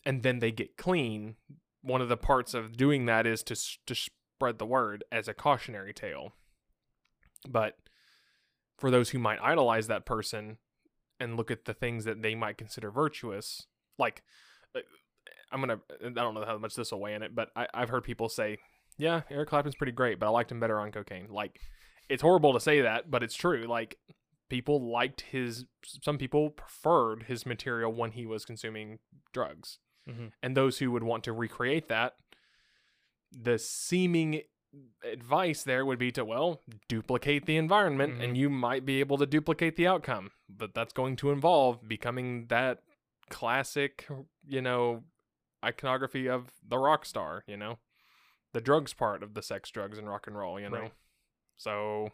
[0.06, 1.36] and then they get clean
[1.82, 3.94] one of the parts of doing that is to to
[4.44, 6.34] spread the word as a cautionary tale.
[7.48, 7.76] But
[8.78, 10.58] for those who might idolize that person
[11.18, 13.66] and look at the things that they might consider virtuous
[13.98, 14.22] like
[14.74, 14.80] uh,
[15.52, 17.88] i'm gonna i don't know how much this will weigh in it but I, i've
[17.88, 18.58] heard people say
[18.98, 21.28] yeah eric clapton's pretty great but i liked him better on cocaine.
[21.30, 21.60] Like
[22.08, 23.66] it's horrible to say that but it's true.
[23.68, 23.96] Like
[24.50, 25.66] people liked his
[26.02, 28.98] some people preferred his material when he was consuming
[29.32, 29.78] drugs.
[30.08, 30.32] Mhm.
[30.42, 32.14] and those who would want to recreate that
[33.34, 34.42] the seeming
[35.04, 38.22] advice there would be to well duplicate the environment mm-hmm.
[38.22, 40.30] and you might be able to duplicate the outcome.
[40.48, 42.80] But that's going to involve becoming that
[43.30, 44.06] classic
[44.46, 45.02] you know
[45.64, 47.78] iconography of the rock star you know
[48.52, 50.78] the drugs part of the sex drugs and rock and roll you know?
[50.78, 50.92] Right.
[51.56, 52.10] so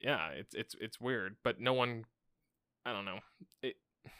[0.00, 2.04] yeah it's it's it's weird but no one
[2.84, 3.20] i don't know.
[3.62, 3.76] It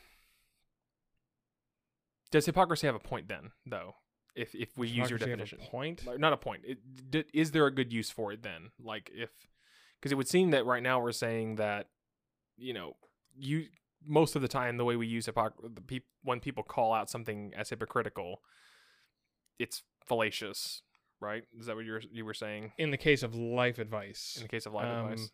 [2.30, 3.96] does hypocrisy have a point then though
[4.34, 6.06] if if we use your definition point.
[6.18, 6.62] not a point.
[6.64, 6.78] It,
[7.10, 8.70] d- is there a good use for it then?
[8.82, 9.30] Like if
[10.00, 11.88] because it would seem that right now we're saying that
[12.56, 12.96] you know
[13.36, 13.66] you
[14.06, 17.70] most of the time the way we use hypocr- when people call out something as
[17.70, 18.42] hypocritical,
[19.58, 20.82] it's fallacious,
[21.20, 21.44] right?
[21.58, 24.42] Is that what you were you were saying In the case of life advice, in
[24.42, 25.30] the case of life Um, advice?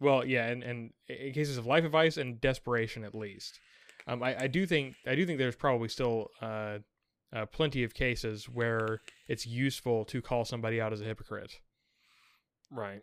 [0.00, 3.58] well, yeah, and and in cases of life advice and desperation, at least,
[4.06, 6.78] um, I I do think I do think there's probably still uh,
[7.32, 11.60] uh plenty of cases where it's useful to call somebody out as a hypocrite.
[12.70, 13.02] Right.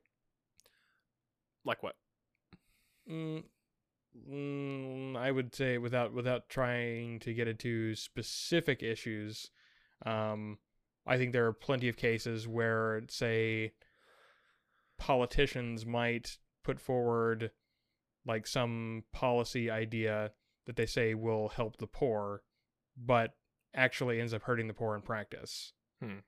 [1.66, 1.96] Like what?
[3.10, 3.44] Mm,
[4.30, 9.50] mm, I would say without without trying to get into specific issues,
[10.06, 10.58] um,
[11.06, 13.72] I think there are plenty of cases where, say,
[14.98, 17.52] politicians might put forward
[18.26, 20.32] like some policy idea
[20.66, 22.42] that they say will help the poor,
[22.98, 23.32] but
[23.76, 25.74] actually ends up hurting the poor in practice.
[26.02, 26.20] Hmm.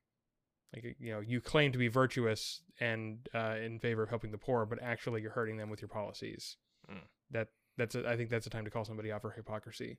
[0.73, 4.37] Like you know, you claim to be virtuous and uh, in favor of helping the
[4.37, 6.57] poor, but actually you're hurting them with your policies.
[6.87, 7.05] Hmm.
[7.31, 9.97] That that's a, I think that's a time to call somebody out for hypocrisy.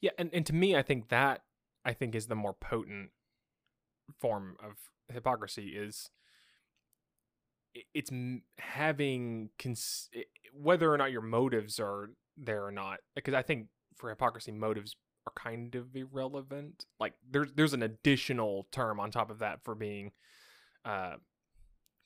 [0.00, 1.42] Yeah, and, and to me, I think that
[1.84, 3.10] I think is the more potent
[4.20, 4.72] form of
[5.12, 6.10] hypocrisy is
[7.94, 8.10] it's
[8.58, 10.10] having cons-
[10.52, 13.66] whether or not your motives are there or not because i think
[13.96, 14.96] for hypocrisy motives
[15.26, 19.74] are kind of irrelevant like there's there's an additional term on top of that for
[19.74, 20.12] being
[20.84, 21.14] uh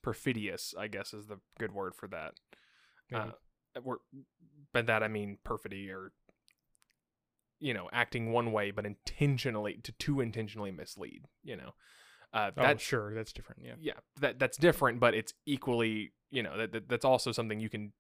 [0.03, 2.35] perfidious i guess is the good word for that
[3.15, 3.31] uh,
[3.83, 3.97] we're,
[4.73, 6.13] by that i mean perfidy or
[7.59, 11.73] you know acting one way but intentionally to too intentionally mislead you know
[12.35, 13.63] uh oh, that sure, that's different.
[13.65, 13.75] Yeah.
[13.81, 17.71] yeah that that's different but it's equally you know that, that that's also something you
[17.71, 17.93] can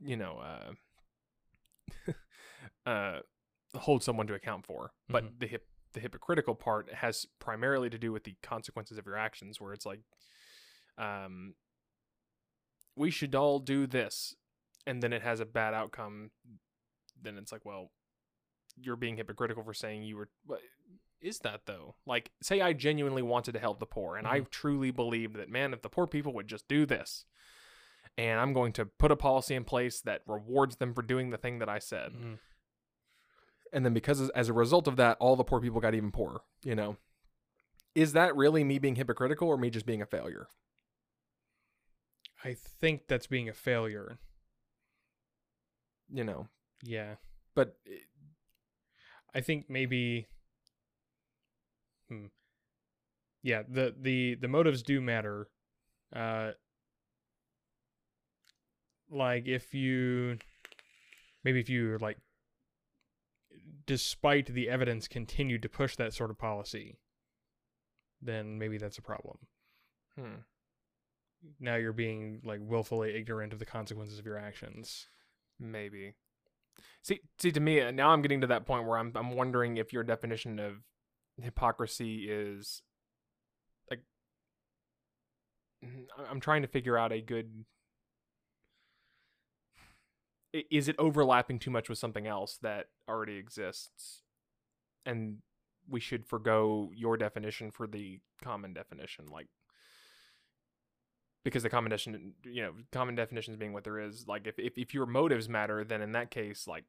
[0.00, 0.40] you know
[2.06, 2.12] uh
[2.90, 3.20] uh
[3.76, 5.38] hold someone to account for but Mhm.
[5.40, 9.60] the hip the hypocritical part has primarily to do with the consequences of your actions
[9.60, 10.00] where it's like
[10.98, 11.54] um
[12.96, 14.34] we should all do this
[14.86, 16.30] and then it has a bad outcome
[17.20, 17.90] then it's like well
[18.76, 20.28] you're being hypocritical for saying you were
[21.20, 24.90] Is that though like say i genuinely wanted to help the poor and i truly
[24.90, 27.24] believed that man if the poor people would just do this
[28.16, 31.36] and i'm going to put a policy in place that rewards them for doing the
[31.38, 32.38] thing that i said Mhm.
[33.72, 36.40] And then because as- a result of that all the poor people got even poorer
[36.64, 36.96] you know
[37.94, 40.46] is that really me being hypocritical or me just being a failure
[42.42, 44.18] I think that's being a failure.
[46.08, 46.48] you know
[46.82, 47.16] Yeah.
[47.54, 48.06] but it-
[49.34, 50.26] I think maybe
[52.08, 52.26] hmm.
[53.42, 55.48] Yeah, the the the motives do matter.
[56.14, 56.52] Uh
[59.08, 60.38] like if you
[61.44, 62.18] maybe if you're like
[63.86, 66.98] despite the evidence continued to push that sort of policy,
[68.22, 69.38] then maybe that's a problem.
[70.18, 70.40] hmm.
[71.58, 75.08] Now you're being like willfully ignorant of the consequences of your actions.
[75.58, 76.14] Maybe.
[77.02, 79.76] See, see, to me uh, now I'm getting to that point where I'm I'm wondering
[79.78, 80.74] if your definition of
[81.42, 82.82] hypocrisy is
[83.90, 84.00] like
[86.28, 87.64] I'm trying to figure out a good.
[90.52, 94.22] Is it overlapping too much with something else that already exists,
[95.06, 95.38] and
[95.88, 99.46] we should forego your definition for the common definition, like
[101.44, 104.26] because the common definition, you know, common definitions being what there is.
[104.26, 106.84] Like, if, if if your motives matter, then in that case, like,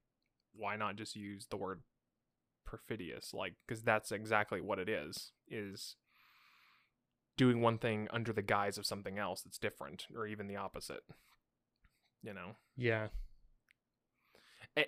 [0.53, 1.81] why not just use the word
[2.65, 3.33] perfidious?
[3.33, 5.31] Like, because that's exactly what it is.
[5.47, 5.95] Is
[7.37, 11.03] doing one thing under the guise of something else that's different, or even the opposite.
[12.21, 13.07] You know, Yeah.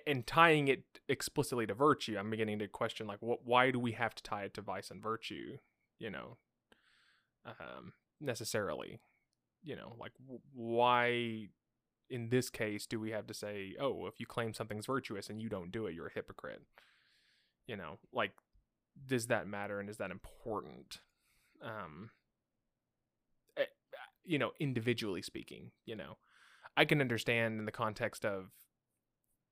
[0.06, 3.40] And tying it explicitly to virtue, I'm beginning to question like, what?
[3.44, 5.58] Why do we have to tie it to vice and virtue?
[5.98, 6.38] You know,
[7.44, 9.00] um, necessarily.
[9.62, 10.12] You know, like
[10.54, 11.48] why?
[12.10, 15.40] In this case, do we have to say, oh, if you claim something's virtuous and
[15.40, 16.62] you don't do it, you're a hypocrite?
[17.66, 18.32] You know, like,
[19.06, 21.00] does that matter and is that important?
[21.62, 22.10] Um,
[23.56, 23.64] eh,
[24.24, 26.18] you know, individually speaking, you know,
[26.76, 28.50] I can understand in the context of,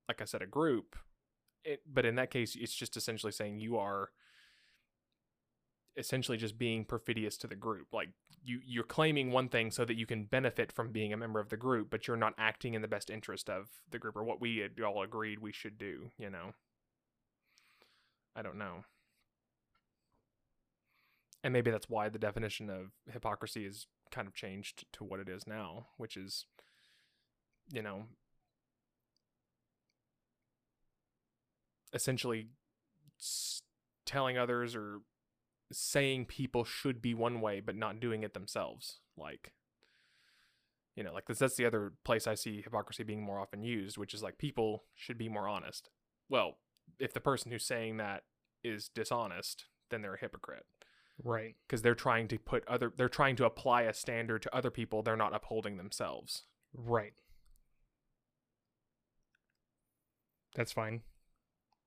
[0.09, 0.97] like I said, a group,
[1.65, 4.11] it, but in that case, it's just essentially saying you are
[5.97, 7.89] essentially just being perfidious to the group.
[7.93, 8.09] Like
[8.43, 11.51] you, you're claiming one thing so that you can benefit from being a member of
[11.51, 14.41] the group, but you're not acting in the best interest of the group or what
[14.41, 16.11] we all agreed we should do.
[16.19, 16.55] You know,
[18.35, 18.85] I don't know.
[21.45, 25.29] And maybe that's why the definition of hypocrisy is kind of changed to what it
[25.29, 26.47] is now, which is,
[27.73, 28.05] you know,
[31.93, 32.49] essentially
[34.07, 34.99] telling others or
[35.71, 39.53] saying people should be one way but not doing it themselves like
[40.97, 43.97] you know like this, that's the other place i see hypocrisy being more often used
[43.97, 45.89] which is like people should be more honest
[46.29, 46.59] well
[46.99, 48.25] if the person who's saying that
[48.63, 50.67] is dishonest then they're a hypocrite
[51.25, 51.55] Right.
[51.69, 55.03] because they're trying to put other they're trying to apply a standard to other people
[55.03, 57.13] they're not upholding themselves Right.
[60.55, 61.03] That's fine.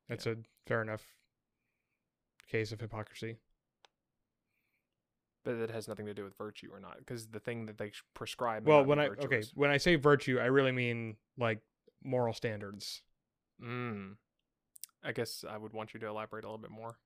[0.09, 0.37] That's a
[0.67, 1.03] fair enough
[2.49, 3.37] case of hypocrisy.
[5.43, 7.91] but it has nothing to do with virtue or not because the thing that they
[8.15, 8.67] prescribe.
[8.67, 11.59] Well, when I okay, when I say virtue, I really mean like
[12.03, 13.01] moral standards.
[13.63, 14.15] Mm.
[15.03, 16.97] I guess I would want you to elaborate a little bit more.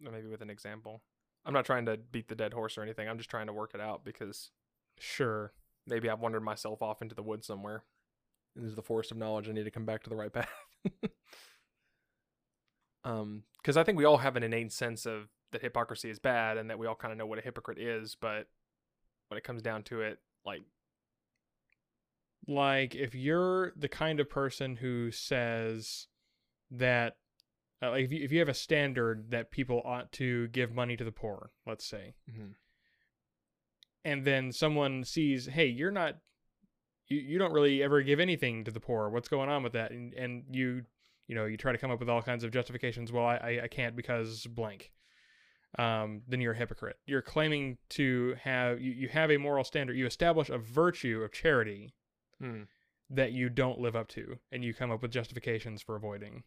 [0.00, 1.02] Maybe with an example.
[1.46, 3.08] I'm not trying to beat the dead horse or anything.
[3.08, 4.50] I'm just trying to work it out because
[4.98, 5.52] Sure.
[5.86, 7.84] maybe I've wandered myself off into the woods somewhere.
[8.56, 9.48] Is the forest of knowledge.
[9.48, 10.48] I need to come back to the right path.
[13.04, 16.58] um, because I think we all have an innate sense of that hypocrisy is bad
[16.58, 18.46] and that we all kind of know what a hypocrite is, but
[19.28, 20.62] when it comes down to it, like
[22.46, 26.08] Like if you're the kind of person who says
[26.70, 27.16] that
[27.82, 30.96] uh, like if you, if you have a standard that people ought to give money
[30.96, 32.14] to the poor, let's say,
[34.04, 36.16] and then someone sees, hey, you're not,
[37.14, 39.08] you, you don't really ever give anything to the poor.
[39.10, 39.90] What's going on with that?
[39.90, 40.82] And and you,
[41.28, 43.12] you know, you try to come up with all kinds of justifications.
[43.12, 44.90] Well, I I, I can't because blank.
[45.78, 46.96] Um, then you're a hypocrite.
[47.04, 49.96] You're claiming to have you, you have a moral standard.
[49.96, 51.94] You establish a virtue of charity
[52.40, 52.62] Hmm.
[53.10, 56.42] that you don't live up to, and you come up with justifications for avoiding.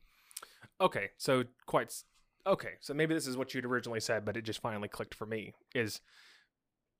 [0.79, 1.93] Okay, so quite
[2.45, 2.73] okay.
[2.79, 5.53] So maybe this is what you'd originally said, but it just finally clicked for me.
[5.75, 5.99] Is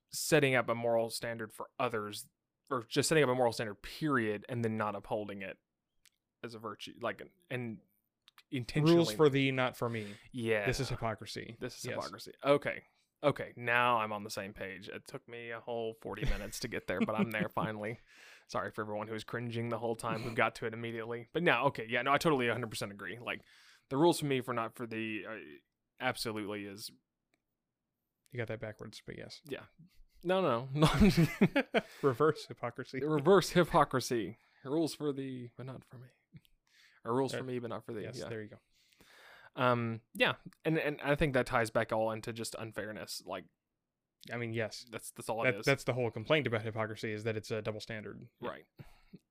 [0.10, 2.26] setting up a moral standard for others,
[2.70, 5.58] or just setting up a moral standard, period, and then not upholding it
[6.44, 7.78] as a virtue, like and
[8.52, 8.96] intentionally.
[8.96, 10.06] Rules for thee, not for me.
[10.32, 10.66] yeah.
[10.66, 11.56] This is hypocrisy.
[11.60, 11.96] this is Yes.
[11.96, 12.32] hypocrisy.
[12.46, 12.84] Okay,
[13.24, 13.54] okay.
[13.56, 14.88] Now I'm on the same page.
[14.90, 18.00] It took me a whole 40 minutes to get there, but I'm there finally.
[18.48, 21.28] Sorry for everyone who was cringing the whole time who got to it immediately.
[21.34, 23.18] But now, okay, yeah, no, I totally 100% agree.
[23.22, 23.42] Like
[23.90, 25.36] the rules for me for not for thee uh,
[26.00, 26.90] absolutely is
[28.32, 29.42] You got that backwards, but yes.
[30.28, 30.90] No, no, no.
[32.02, 33.00] Reverse hypocrisy.
[33.02, 34.38] reverse hypocrisy.
[34.66, 36.08] Rules for thee, but not for me.
[37.06, 38.02] Or rules for me, but not for thee.
[38.04, 38.28] Yes, yeah.
[38.28, 39.62] there you go.
[39.62, 40.02] Um.
[40.14, 40.34] Yeah,
[40.66, 43.24] and and I think that ties back all into just unfairness.
[43.26, 43.46] Like
[44.34, 44.86] I mean, yes.
[44.92, 45.66] that's that's all it That, is.
[45.66, 48.20] that's the whole complaint about hypocrisy is that it's a double standard.
[48.42, 48.66] Right.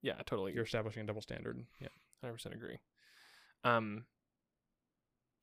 [0.01, 0.53] Yeah, totally.
[0.55, 1.63] You're establishing a double standard.
[1.81, 1.89] Yeah.
[2.23, 2.79] hundred percent agree.
[3.65, 4.05] Um,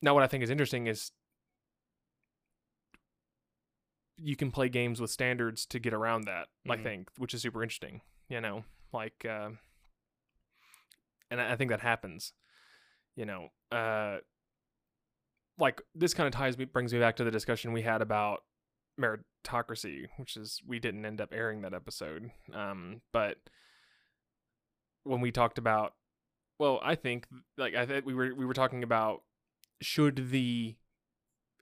[0.02, 1.12] now what I think is interesting is
[4.16, 6.48] you can play games with standards to get around that.
[6.68, 6.82] I Mhm.
[6.82, 8.02] think, which is super interesting.
[8.28, 9.50] You know, like, uh,
[11.30, 12.32] and I I think that happens.
[13.16, 14.18] You know, uh,
[15.58, 18.44] like this kind of ties me brings me back to the discussion we had about
[19.00, 22.30] meritocracy, which is we didn't end up airing that episode.
[22.52, 23.38] Um, but
[25.04, 25.94] when we talked about
[26.58, 29.22] well, I think like I think we were we were talking about
[29.80, 30.76] should the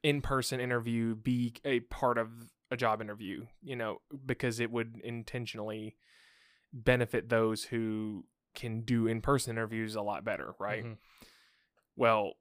[0.03, 2.29] in-person interview be a part of
[2.71, 5.97] a job interview, you know, because it would intentionally
[6.73, 8.25] benefit those who
[8.55, 10.85] can do in-person interviews a lot better, right?
[10.85, 10.97] Mhm.
[11.97, 12.35] Well,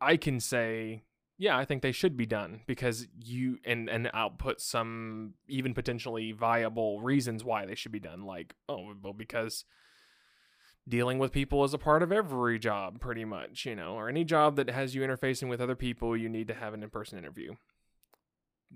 [0.00, 1.04] I can say,
[1.38, 5.74] yeah, I think they should be done because you and and I'll put some even
[5.74, 8.24] potentially viable reasons why they should be done.
[8.24, 9.64] Like, oh, well, because
[10.88, 14.24] dealing with people is a part of every job, pretty much, you know, or any
[14.24, 17.54] job that has you interfacing with other people, you need to have an in-person interview.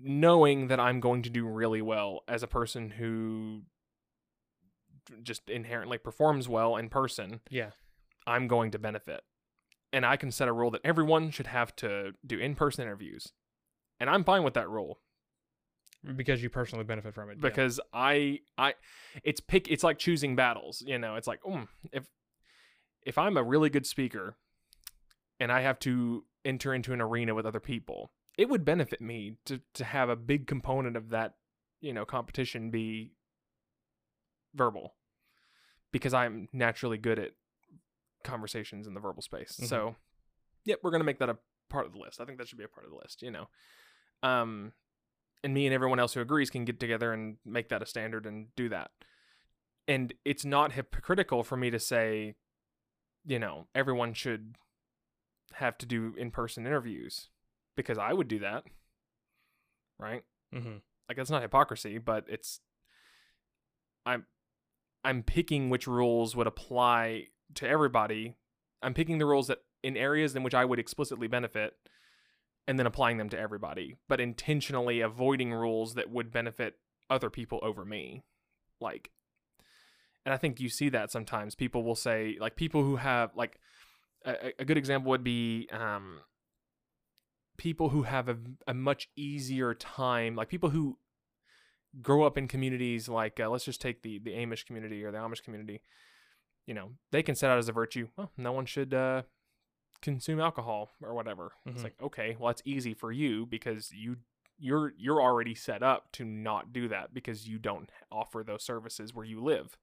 [0.01, 3.63] Knowing that I'm going to do really well as a person who
[5.23, 7.71] just inherently performs well in person, Yeah.
[8.25, 9.21] I'm going to benefit.
[9.91, 13.33] And I can set a rule that everyone should have to do in person interviews.
[13.99, 14.99] And I'm fine with that rule
[16.15, 17.37] Because you personally benefit from it.
[17.37, 17.49] yeah.
[17.49, 18.75] because I I
[19.23, 21.15] it's pick it's like choosing battles, you know.
[21.15, 22.05] It's like, mm, if
[23.05, 24.37] if I'm a really good speaker
[25.39, 29.35] and I have to enter into an arena with other people, it would benefit me
[29.45, 31.33] to to have a big component of that,
[31.81, 33.11] you know, competition be
[34.55, 34.95] verbal
[35.91, 37.31] because I'm naturally good at
[38.23, 39.59] conversations in the verbal space.
[39.61, 39.67] Mhm.
[39.67, 39.95] So,
[40.65, 41.37] yep, we're going to make that a
[41.69, 42.19] part of the list.
[42.21, 43.49] I think that should be a part of the list, you know.
[44.23, 44.73] Um
[45.43, 48.25] and me and everyone else who agrees can get together and make that a standard
[48.25, 48.91] and do that.
[49.87, 52.35] And it's not hypocritical for me to say,
[53.25, 54.55] you know, everyone should
[55.53, 57.29] have to do in-person interviews
[57.75, 58.65] because I would do that.
[59.97, 60.23] Right?
[60.53, 60.77] Mm-hmm.
[61.07, 62.59] Like that's not hypocrisy, but it's
[64.05, 64.25] I'm
[65.03, 68.35] I'm picking which rules would apply to everybody.
[68.81, 71.73] I'm picking the rules that in areas in which I would explicitly benefit
[72.67, 76.75] and then applying them to everybody, but intentionally avoiding rules that would benefit
[77.09, 78.23] other people over me.
[78.79, 79.11] Like
[80.25, 83.59] and I think you see that sometimes people will say like people who have like
[84.25, 86.19] a, a good example would be um
[87.57, 88.37] people who have a,
[88.67, 90.97] a much easier time like people who
[92.01, 95.17] grow up in communities like uh, let's just take the the Amish community or the
[95.17, 95.81] Amish community
[96.69, 98.09] you know, they can set out as a virtue.
[98.15, 99.23] Well, no one should uh,
[100.01, 101.51] consume alcohol or whatever.
[101.65, 101.83] It's Mhm.
[101.83, 104.17] like okay, well that's easy for you because you
[104.57, 109.13] you're you're already set up to not do that because you don't offer those services
[109.13, 109.77] where you live.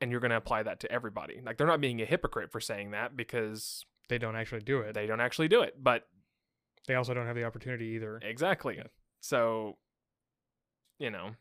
[0.00, 1.42] And you're going to apply that to everybody.
[1.44, 4.94] Like they're not being a hypocrite for saying that because They don't actually do it.
[4.94, 6.08] they don't actually do it, but
[6.86, 8.18] They also don't have the opportunity either.
[8.22, 8.76] Exactly.
[8.78, 8.86] Yeah.
[9.20, 9.76] So,
[10.98, 11.36] you know,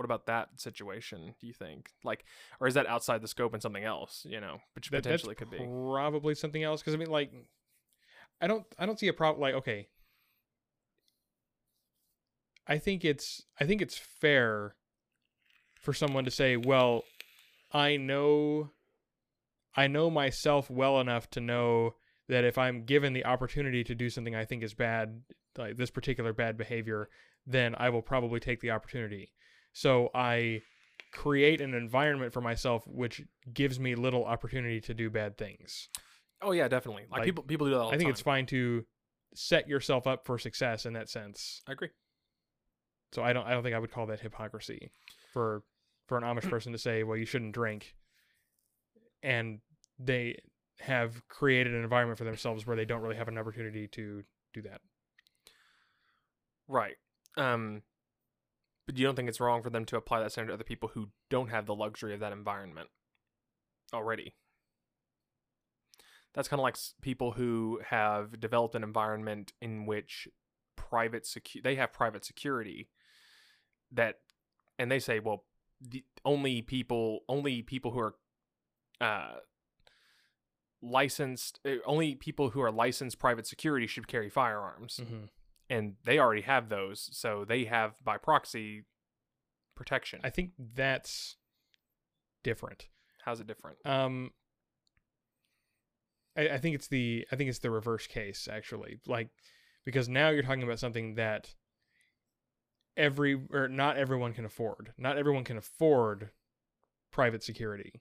[0.00, 1.34] what about that situation?
[1.38, 2.24] Do you think like,
[2.58, 4.24] or is that outside the scope and something else?
[4.26, 5.58] You know, which That- potentially could be.
[5.58, 7.30] probably something else because I mean, like,
[8.40, 9.42] I don't, I don't see a problem.
[9.42, 9.88] Like, okay,
[12.66, 14.74] I think it's, I think it's fair
[15.78, 17.04] for someone to say, well,
[17.70, 18.70] I know,
[19.76, 21.96] I know myself well enough to know
[22.26, 25.20] that if I'm given the opportunity to do something I think is bad,
[25.58, 27.10] like this particular bad behavior,
[27.46, 29.34] then I will probably take the opportunity.
[29.72, 30.62] So I
[31.12, 35.88] create an environment for myself which gives me little opportunity to do bad things.
[36.42, 37.02] Oh yeah, definitely.
[37.10, 38.10] Like, Like, people people do that all I think time.
[38.12, 38.84] it's fine to
[39.34, 41.62] set yourself up for success in that sense.
[41.68, 41.90] I agree.
[43.12, 44.90] So I don't I don't think I would call that hypocrisy
[45.32, 45.62] for
[46.06, 47.94] for an Amish person to say, well, you shouldn't drink,
[49.22, 49.60] and
[49.98, 50.40] they
[50.80, 54.22] have created an environment for themselves where they don't really have an opportunity to
[54.54, 54.80] do that.
[56.68, 56.96] Right.
[57.36, 57.82] Um,
[58.86, 60.90] but you don't think it's wrong for them to apply that standard to other people
[60.94, 62.88] who don't have the luxury of that environment
[63.92, 64.34] already?
[66.34, 70.28] That's kind of like people who have developed an environment in which
[70.76, 72.88] private secu- they have private security
[73.92, 74.16] that
[74.78, 75.44] and they say well
[75.80, 78.14] the only people only people who are
[79.00, 79.34] uh
[80.82, 85.24] licensed uh, only people who are licensed private security should carry firearms Mm-hmm.
[85.70, 88.84] And they already have those so they have by proxy
[89.74, 91.36] protection I think that's
[92.42, 92.88] different.
[93.24, 94.32] how's it different Um,
[96.36, 99.28] I, I think it's the I think it's the reverse case actually, like
[99.84, 101.54] because now you're talking about something that
[102.96, 104.92] every or not everyone can afford.
[104.98, 106.30] Not everyone can afford
[107.10, 108.00] private security.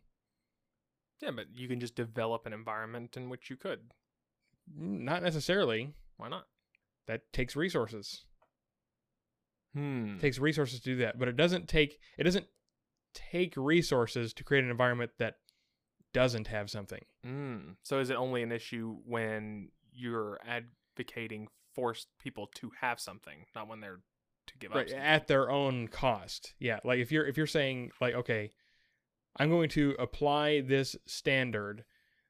[1.22, 3.80] yeah but you can just develop an environment in which you could
[4.76, 5.94] Not necessarily.
[6.18, 6.46] why not
[7.10, 8.24] That takes resources.
[9.74, 12.46] hmm It takes resources to do that, but it doesn't take it doesn't
[13.14, 15.36] take resources to create an environment that
[16.14, 17.04] doesn't have something.
[17.26, 17.76] mm.
[17.84, 23.46] so is it only an issue when you're advocating for s- people to have something
[23.56, 24.00] not when they're
[24.48, 24.98] to give up something?
[25.00, 28.50] at their own cost yeah like if you're if you're saying like okay
[29.38, 31.84] i'm going to apply this standard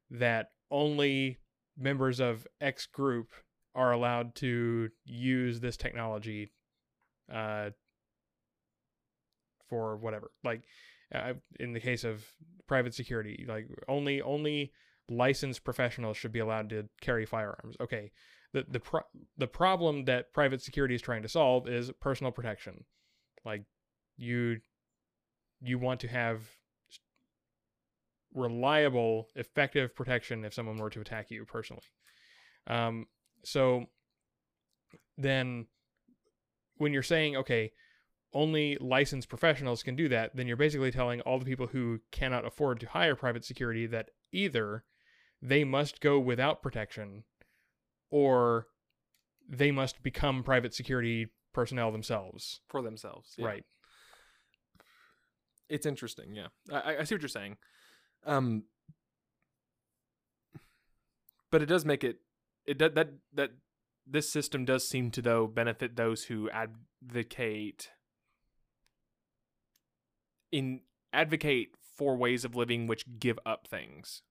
[0.09, 1.38] that only
[1.77, 3.30] members of x group
[3.76, 6.51] are allowed to use this technology
[7.34, 7.70] uh
[9.70, 10.63] for whatever like
[11.13, 12.26] uh, in the case of
[12.67, 14.72] private security like only only
[15.09, 18.11] licensed professionals should be allowed to carry firearms okay
[18.53, 19.01] the the pro-
[19.38, 22.84] the problem that private security is trying to solve is personal protection.
[23.45, 23.63] Like
[24.17, 24.57] you
[25.61, 26.41] you want to have
[28.34, 31.84] reliable, effective protection if someone were to attack you personally.
[32.67, 33.07] Um,
[33.43, 33.85] so
[35.17, 35.67] then
[36.77, 37.71] when you're saying okay,
[38.33, 42.45] only licensed professionals can do that, then you're basically telling all the people who cannot
[42.45, 44.83] afford to hire private security that either
[45.41, 47.23] they must go without protection
[48.11, 48.67] or
[49.47, 52.61] they must become private security personnel themselves.
[52.67, 53.45] for themselves yeah.
[53.45, 53.65] Right.
[55.67, 57.57] it's interesting yeah I, I see what you're saying
[58.25, 58.63] um
[61.51, 62.19] but it does make it
[62.70, 63.51] it that that that
[64.07, 67.89] this system does seem to though benefit those who advocate
[70.51, 70.82] in
[71.13, 74.22] advocate for ways of living which give up things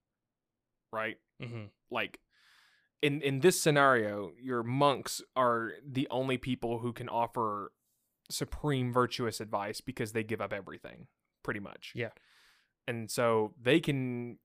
[0.92, 1.66] right Mm-hmm.
[1.88, 2.18] like
[3.00, 7.70] in in this scenario your monks are the only people who can offer
[8.28, 11.06] supreme virtuous advice because they give up everything
[11.44, 12.08] pretty much Yeah.
[12.88, 14.40] and so they can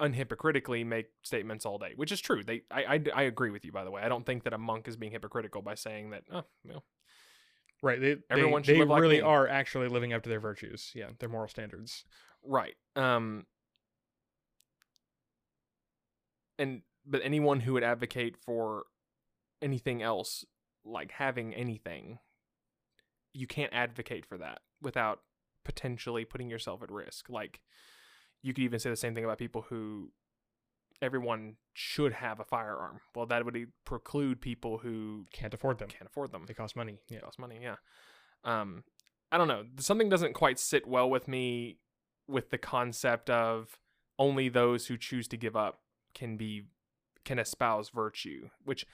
[0.00, 3.70] unhypocritically make statements all day which is true they I, I i agree with you
[3.70, 6.24] by the way i don't think that a monk is being hypocritical by saying that
[6.32, 6.84] oh well,
[7.82, 8.00] Right.
[8.00, 9.22] They, Everyone they, should they like really me.
[9.22, 10.90] are actually living up to their virtues.
[10.94, 12.04] Yeah, their moral standards.
[12.42, 12.74] Right.
[12.96, 13.44] Um
[16.58, 18.84] and but anyone who would advocate for
[19.60, 20.46] anything else
[20.84, 22.18] like having anything
[23.34, 25.20] you can't advocate for that without
[25.64, 27.28] potentially putting yourself at risk.
[27.28, 27.60] Like
[28.44, 30.10] you could even say the same thing about people who
[31.02, 33.00] everyone should have a firearm.
[33.14, 35.88] Well, that would preclude people who Can't afford them.
[35.88, 36.44] can't afford them.
[36.46, 37.00] They cost money.
[37.08, 37.18] Yeah.
[37.18, 37.76] It costs money, yeah.
[38.44, 38.84] Um,
[39.32, 39.64] I don't know.
[39.78, 41.78] Something doesn't quite sit well with me
[42.28, 43.80] with the concept of
[44.18, 45.80] only those who choose to give up
[46.14, 46.64] can be
[47.24, 48.86] can espouse virtue, which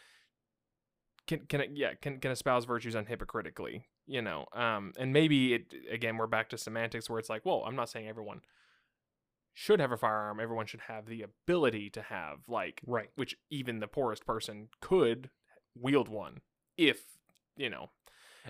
[1.27, 4.47] can can yeah can can espouse virtues unhypocritically, you know.
[4.53, 7.91] Um, and maybe it again we're back to semantics where it's like, well, I'm not
[7.91, 8.41] saying everyone
[9.53, 10.41] should have a firearm.
[10.41, 13.11] Everyone should have the ability to have like Right.
[13.17, 15.31] which even the poorest person could
[15.75, 16.41] wield one
[16.77, 17.05] if
[17.57, 17.91] you know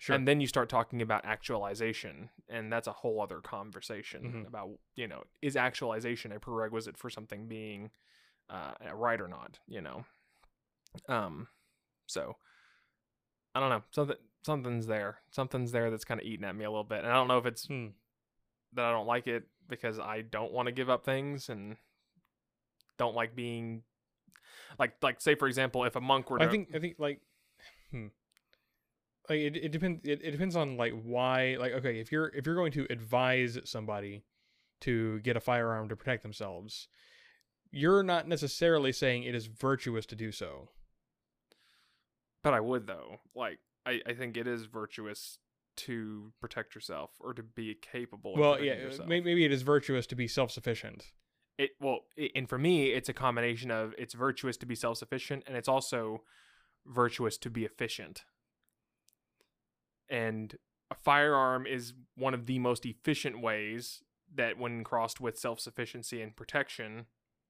[0.00, 0.14] Sure.
[0.16, 4.46] and then you start talking about actualization and that's a whole other conversation Mhm.
[4.46, 7.90] about you know is actualization a prerequisite for something being
[8.48, 10.04] uh, right or not you know
[11.08, 11.48] um
[12.06, 12.36] so
[13.54, 16.70] i don't know something something's there something's there that's kind of eating at me a
[16.70, 17.88] little bit and i don't know if it's Hmm.
[18.74, 21.76] That i don't like it because i don't want to give up things and
[22.98, 23.82] don't like being
[24.78, 27.20] like like say for example if a monk were to I think I think like
[27.90, 28.08] hmm.
[29.28, 32.46] like it, it depends it, it depends on like why like okay if you're if
[32.46, 34.24] you're going to advise somebody
[34.82, 36.88] to get a firearm to protect themselves
[37.70, 40.68] you're not necessarily saying it is virtuous to do so
[42.42, 43.20] But I would though.
[43.34, 45.38] Like I, I think it is virtuous
[45.86, 48.34] to protect yourself or to be capable.
[48.36, 49.08] Well yeah yourself.
[49.08, 51.12] maybe, maybe it is virtuous to be self-sufficient
[51.60, 54.96] it well, i and for me, it's a combination of it's virtuous to be self
[54.96, 56.22] sufficient and it's also
[56.86, 58.24] virtuous to be efficient.
[60.08, 60.56] And
[60.90, 64.02] a firearm is one of the most efficient ways
[64.34, 67.06] that, when crossed with self sufficiency and protection,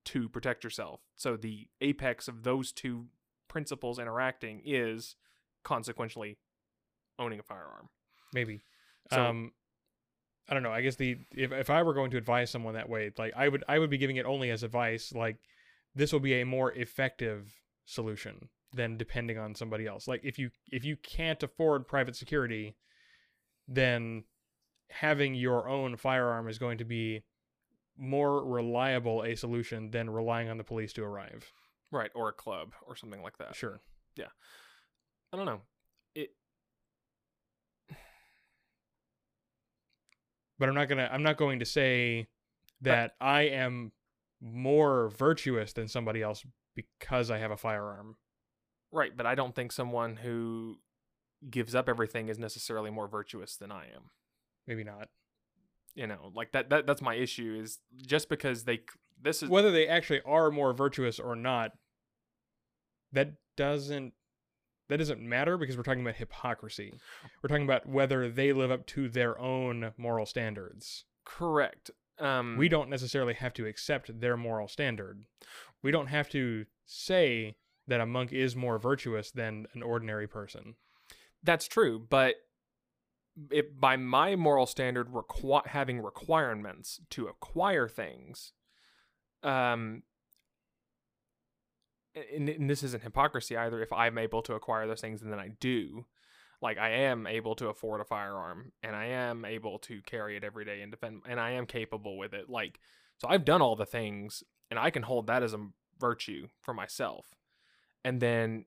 [0.06, 1.00] to protect yourself.
[1.16, 3.06] So the apex of those two
[3.48, 5.14] principles interacting is
[5.62, 6.38] consequentially
[7.18, 7.90] owning a firearm.
[8.32, 8.60] Maybe
[9.12, 9.52] So- um
[10.48, 12.88] i don't know i guess the if, if i were going to advise someone that
[12.88, 15.36] way like i would i would be giving it only as advice like
[15.94, 17.52] this will be a more effective
[17.84, 22.76] solution than depending on somebody else like if you if you can't afford private security
[23.68, 24.24] then
[24.90, 27.22] having your own firearm is going to be
[27.96, 31.52] more reliable a solution than relying on the police to arrive
[31.92, 32.10] Right.
[32.14, 33.56] Or a club or something like that.
[33.56, 33.80] sure
[34.16, 34.28] Yeah.
[35.32, 35.60] I don't know.
[36.14, 36.30] It
[40.61, 42.28] but I'm not gonna I'm not going to say
[42.82, 43.90] that I am
[44.40, 46.44] more virtuous than somebody else
[46.76, 48.16] because I have a firearm.
[48.92, 50.76] right, but I don't think someone who
[51.50, 54.11] gives up everything is necessarily more virtuous than I am.
[54.66, 55.08] Maybe not.
[55.94, 58.80] You know, like that that that's my issue is just because they
[59.20, 61.72] this is Whether they actually are more virtuous or not,
[63.12, 64.12] that doesn't
[64.91, 66.93] that doesn't matter because we're talking about hypocrisy.
[67.43, 71.05] We're talking about whether they live up to their own moral standards.
[71.24, 71.91] correct.
[72.18, 75.24] Um We don't necessarily have to accept their moral standard.
[75.82, 80.74] We don't have to say that a monk is more virtuous than an ordinary person.
[81.43, 82.34] That's true, but
[83.51, 88.53] if by my moral standard requi- having requirements to acquire things,
[89.43, 90.03] um,
[92.14, 93.82] and, and this isn't hypocrisy either.
[93.82, 96.06] If I'm able to acquire those things, and then I do,
[96.62, 100.44] like I am able to afford a firearm, and I am able to carry it
[100.44, 102.48] every day and defend, and I am capable with it.
[102.48, 102.80] Like,
[103.18, 105.66] so I've done all the things, and I can hold that as a
[105.98, 107.26] virtue for myself,
[108.04, 108.64] and then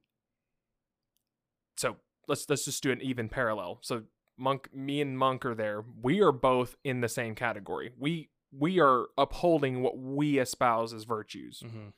[1.78, 3.80] so let's let's just do an even parallel.
[3.82, 4.04] So
[4.38, 5.84] Monk, me and Monk are there.
[6.02, 7.92] We are both in the same category.
[7.98, 11.64] We we are upholding what we espouse as virtues.
[11.66, 11.90] Mm-hmm.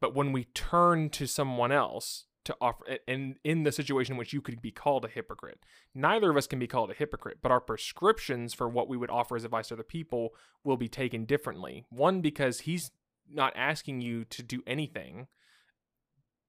[0.00, 4.32] But when we turn to someone else to offer, and in the situation in which
[4.32, 5.60] you could be called a hypocrite,
[5.94, 7.38] neither of us can be called a hypocrite.
[7.42, 10.88] But our prescriptions for what we would offer as advice to other people will be
[10.88, 11.86] taken differently.
[11.90, 12.92] One because he's
[13.32, 15.26] not asking you to do anything.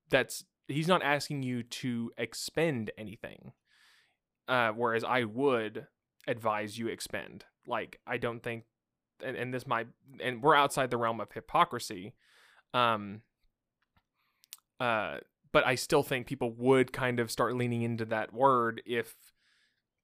[0.09, 3.53] That's he's not asking you to expend anything.
[4.47, 5.87] Uh, whereas I would
[6.27, 7.45] advise you expend.
[7.65, 8.65] Like I don't think,
[9.23, 9.87] and, and this might,
[10.21, 12.13] and we're outside the realm of hypocrisy.
[12.73, 13.21] Um.
[14.79, 15.17] Uh,
[15.51, 19.15] but I still think people would kind of start leaning into that word if,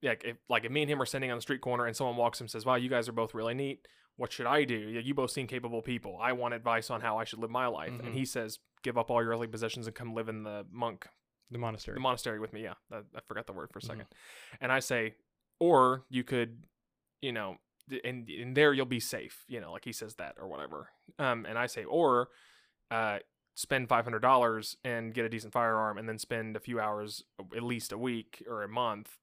[0.01, 2.15] like, if like if me and him are standing on the street corner and someone
[2.17, 3.88] walks up and says, "Wow, you guys are both really neat.
[4.15, 4.76] What should I do?
[4.76, 6.17] You both seem capable people.
[6.21, 8.05] I want advice on how I should live my life." Mhm.
[8.07, 11.07] And he says, "Give up all your earthly possessions and come live in the monk
[11.51, 11.95] The monastery.
[11.95, 12.63] the monastery with me.
[12.63, 13.88] Yeah, that, I forgot the word for a Mhm.
[13.88, 14.07] 2nd
[14.61, 15.15] And I say,
[15.59, 16.63] or you could,
[17.21, 17.57] you know,
[18.03, 19.45] and in there you'll be safe.
[19.47, 20.89] You know, like he says that or whatever.
[21.19, 22.30] Um, and I say, or,
[22.91, 23.19] uh,
[23.55, 27.23] spend five hundred dollars and get a decent firearm, and then spend a few hours,
[27.55, 29.17] at least a week or a month,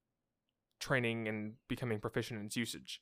[0.79, 3.01] training and becoming proficient in its usage.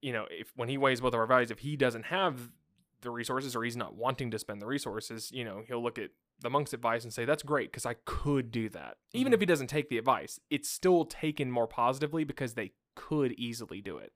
[0.00, 2.50] You know, if when he weighs both of our values, if he doesn't have
[3.00, 6.10] the resources or he's not wanting to spend the resources, you know, he'll look at
[6.40, 8.96] the monk's advice and say, that's great because I could do that.
[9.12, 9.34] Even Mhm.
[9.34, 13.80] if he doesn't take the advice, it's still taken more positively because they could easily
[13.80, 14.12] do it.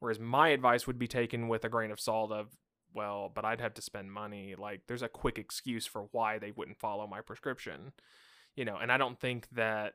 [0.00, 2.56] Whereas my advice would be taken with a grain of salt of,
[2.94, 4.54] well, but I'd have to spend money.
[4.56, 7.92] Like there's a quick excuse for why they wouldn't follow my prescription.
[8.56, 9.94] You know, and I don't think that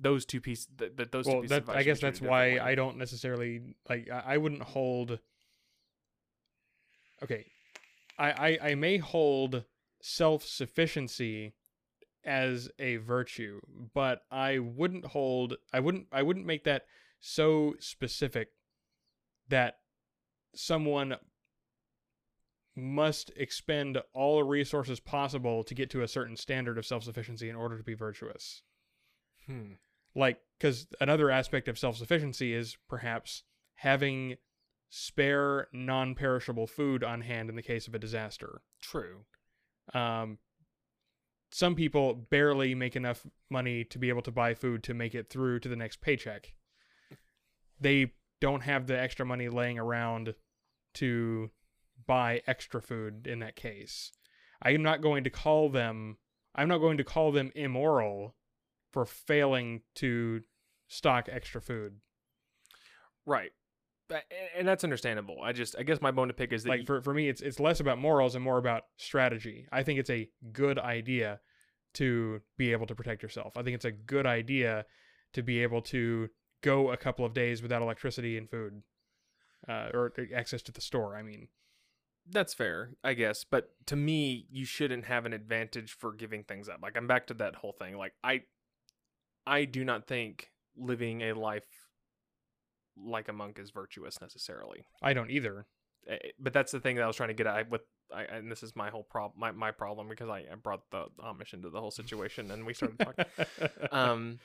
[0.00, 2.74] those two pieces that, that those two well pieces that i guess that's why i
[2.74, 5.18] don't necessarily like i, I wouldn't hold
[7.22, 7.46] okay
[8.18, 9.64] I, I i may hold
[10.00, 11.54] self-sufficiency
[12.24, 13.60] as a virtue
[13.92, 16.84] but i wouldn't hold i wouldn't i wouldn't make that
[17.20, 18.50] so specific
[19.48, 19.78] that
[20.54, 21.16] someone
[22.78, 27.56] must expend all the resources possible to get to a certain standard of self-sufficiency in
[27.56, 28.62] order to be virtuous
[29.46, 29.72] Hmm.
[30.14, 33.42] like because another aspect of self-sufficiency is perhaps
[33.76, 34.36] having
[34.90, 39.24] spare non-perishable food on hand in the case of a disaster True.
[39.94, 40.38] um,
[41.50, 45.30] some people barely make enough money to be able to buy food to make it
[45.30, 46.52] through to the next paycheck
[47.80, 50.34] they don't have the extra money laying around
[50.94, 51.50] to
[52.08, 54.10] buy extra food in that case.
[54.60, 56.16] I'm not going to call them
[56.54, 58.34] i'm not going to call them immoral
[58.90, 60.40] for failing to
[60.88, 62.00] stock extra food.
[63.26, 63.50] Right.
[64.56, 65.36] And that's understandable.
[65.42, 67.42] I just, I guess my bone to pick is that like for, for me it's
[67.42, 69.66] it's less about morals and more about strategy.
[69.70, 71.40] I think it's a good idea
[71.94, 73.58] to be able to protect yourself.
[73.58, 74.86] I think it's a good idea
[75.34, 76.30] to be able to
[76.62, 78.82] go a couple of days without electricity and food
[79.68, 81.48] uh, or access to the store i mean
[82.30, 83.44] that's fair, I guess.
[83.44, 86.80] But to me, you shouldn't have an advantage for giving things up.
[86.82, 87.96] Like I'm back to that whole thing.
[87.96, 88.42] Like I,
[89.46, 91.64] I do not think living a life
[92.96, 94.84] like a monk is virtuous necessarily.
[95.02, 95.66] i don't either
[96.38, 97.82] But that's the thing that I was trying to get at with.
[98.12, 101.04] I, and this is my whole problem, my, my problem because I, I brought the
[101.20, 103.24] Amish into the whole situation and we started talking.
[103.92, 104.38] um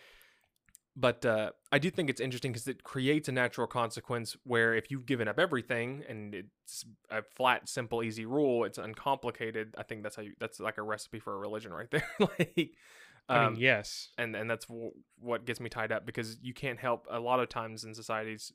[0.96, 4.92] but uh, I do think it's interesting because it creates a natural consequence where if
[4.92, 9.74] you've given up everything and it's a flat, simple, easy rule, it's uncomplicated.
[9.78, 10.34] I think that's how you.
[10.40, 12.08] That's like a recipe for a religion right there.
[12.20, 12.72] like,
[13.30, 16.54] i um, mean yes and and that's w- what gets me tied up because you
[16.54, 17.08] can't help.
[17.10, 18.52] A lot of times in societies,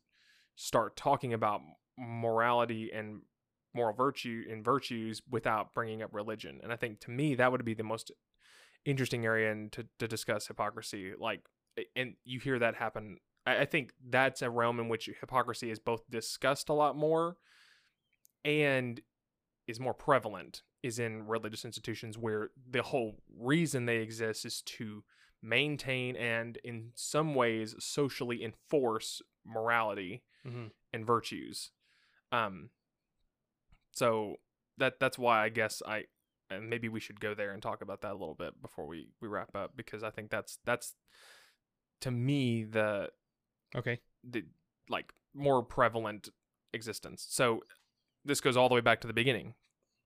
[0.54, 1.60] start talking about
[1.96, 3.22] morality and
[3.74, 6.60] moral virtue and virtues without bringing up religion.
[6.62, 8.12] And I think to me that would be the most
[8.84, 11.12] interesting area and to, to discuss hypocrisy.
[11.18, 11.42] Like,
[11.96, 13.18] and you hear that happen.
[13.46, 17.36] I, I think that's a realm in which hypocrisy is both discussed a lot more
[18.44, 19.00] and
[19.66, 25.02] is more prevalent is in religious institutions where the whole reason they exist is to
[25.42, 30.70] maintain and in some ways socially enforce morality Mhm.
[30.92, 31.70] and virtues
[32.32, 32.70] um
[33.92, 34.36] so
[34.78, 36.04] that that's why i guess i
[36.50, 39.08] and maybe we should go there and talk about that a little bit before we
[39.20, 40.94] we wrap up because i think that's that's
[42.00, 43.10] to me the
[43.76, 44.44] okay the
[44.88, 46.28] like more prevalent
[46.72, 47.26] existence.
[47.28, 47.62] So
[48.24, 49.54] this goes all the way back to the beginning.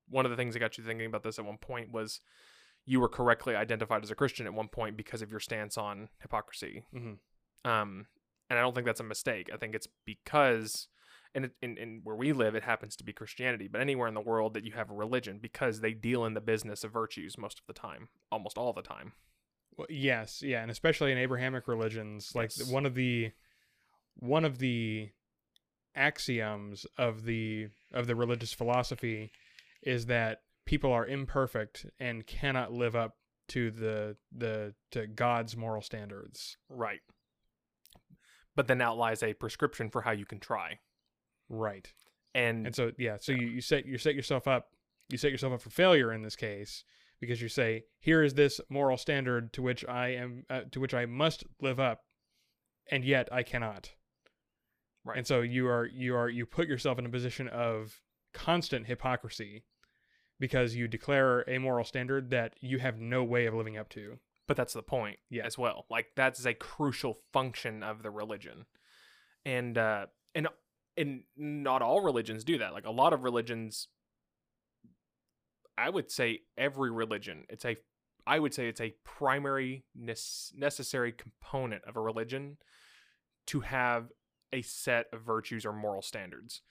[0.09, 2.21] One of the things that got you thinking about this at one point was
[2.85, 6.09] you were correctly identified as a Christian at one point because of your stance on
[6.21, 6.85] hypocrisy.
[6.93, 7.19] Mhm.
[7.65, 8.07] Um,
[8.51, 9.51] and I don't think that's a mistake.
[9.53, 10.89] I think it's because,
[11.35, 14.15] and it, in, in where we live, it happens to be Christianity, but anywhere in
[14.15, 17.39] the world that you have a religion, because they deal in the business of virtues
[17.39, 19.13] most of the time, almost all the time.
[19.77, 22.71] Well, yes, yeah, and especially in Abrahamic religions, like Yes.
[22.71, 23.33] one of the
[24.17, 25.11] one of the
[25.95, 29.31] axioms of the of the religious philosophy
[29.83, 33.17] is that people are imperfect and cannot live up
[33.49, 36.57] to the the to God's moral standards.
[36.69, 37.01] Right.
[38.55, 40.79] But then out lies a prescription for how you can try.
[41.49, 41.91] Right.
[42.35, 44.69] And, And so yeah, so you, you set you set yourself up
[45.11, 46.85] you set yourself up for failure in this case
[47.23, 50.93] because you say here is this moral standard to which I am uh, to which
[50.93, 52.01] I must live up
[52.91, 53.93] and yet I cannot.
[55.05, 55.17] Right.
[55.19, 58.01] And so you are you are you put yourself in a position of
[58.35, 59.65] constant hypocrisy
[60.41, 64.19] because you declare a moral standard that you have no way of living up to.
[64.49, 65.47] but that's the point Yeah.
[65.47, 65.87] as well.
[65.89, 68.67] Like that's a crucial function of the religion.
[69.47, 70.49] And uh and
[70.97, 72.73] and not all religions do that.
[72.73, 73.89] Like a lot of religions
[75.77, 77.77] I would say every religion, it's a
[78.27, 82.59] I would say it's a primary necessary component of a religion
[83.49, 84.13] to have
[84.53, 86.63] a set of virtues or moral standards.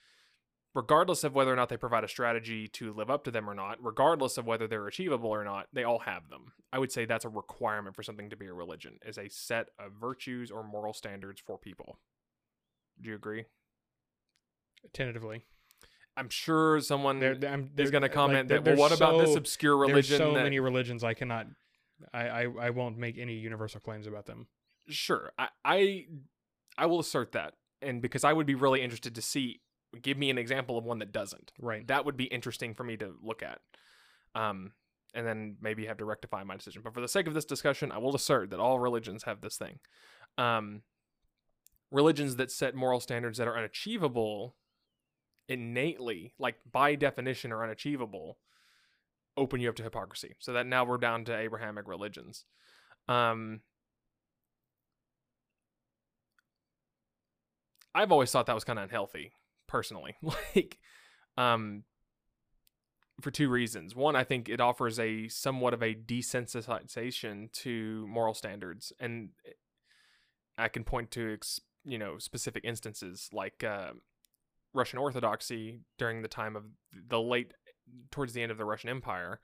[0.74, 3.52] Regardless of whether or not they provide a strategy to live up to them or
[3.52, 6.52] not, regardless of whether they're achievable or not, they all have them.
[6.72, 9.66] I would say that's a requirement for something to be a religion, is a set
[9.78, 11.98] of virtues or moral standards for people.
[12.98, 13.44] Do you agree?
[14.94, 15.44] Tentatively,
[16.16, 19.18] I'm sure someone there, I'm, is going to like, comment there- that, well, what about
[19.24, 20.18] this obscure religion?
[20.18, 21.46] There's so that- many religions I cannot,
[22.12, 24.46] I, I I won't make any universal claims about them.
[24.88, 26.06] Sure, I, I
[26.76, 27.54] I will assert that.
[27.80, 29.60] and because I would be really interested to see
[30.00, 31.52] give me an example of one that doesn't.
[31.60, 31.86] Right.
[31.86, 33.60] That would be interesting for me to look at.
[34.34, 34.72] Um
[35.14, 36.80] and then maybe have to rectify my decision.
[36.82, 39.56] But for the sake of this discussion, I will assert that all religions have this
[39.58, 39.78] thing.
[40.38, 40.82] Um
[41.90, 44.56] religions that set moral standards that are unachievable
[45.48, 48.38] innately, like by definition are unachievable,
[49.36, 50.34] open you up to hypocrisy.
[50.38, 52.44] So that now we're down to Abrahamic religions.
[53.08, 53.60] Um
[57.94, 59.32] I've always thought that was kind of unhealthy,
[59.66, 60.16] personally.
[60.54, 60.78] like,
[61.36, 61.84] um,
[63.20, 63.94] for two reasons.
[63.94, 69.30] One, I think it offers a somewhat of a desensitization to moral standards, and
[70.56, 73.92] I can point to ex- you know specific instances like uh,
[74.74, 76.64] Russian Orthodoxy during the time of
[77.08, 77.52] the late
[78.10, 79.40] towards the end of the Russian Empire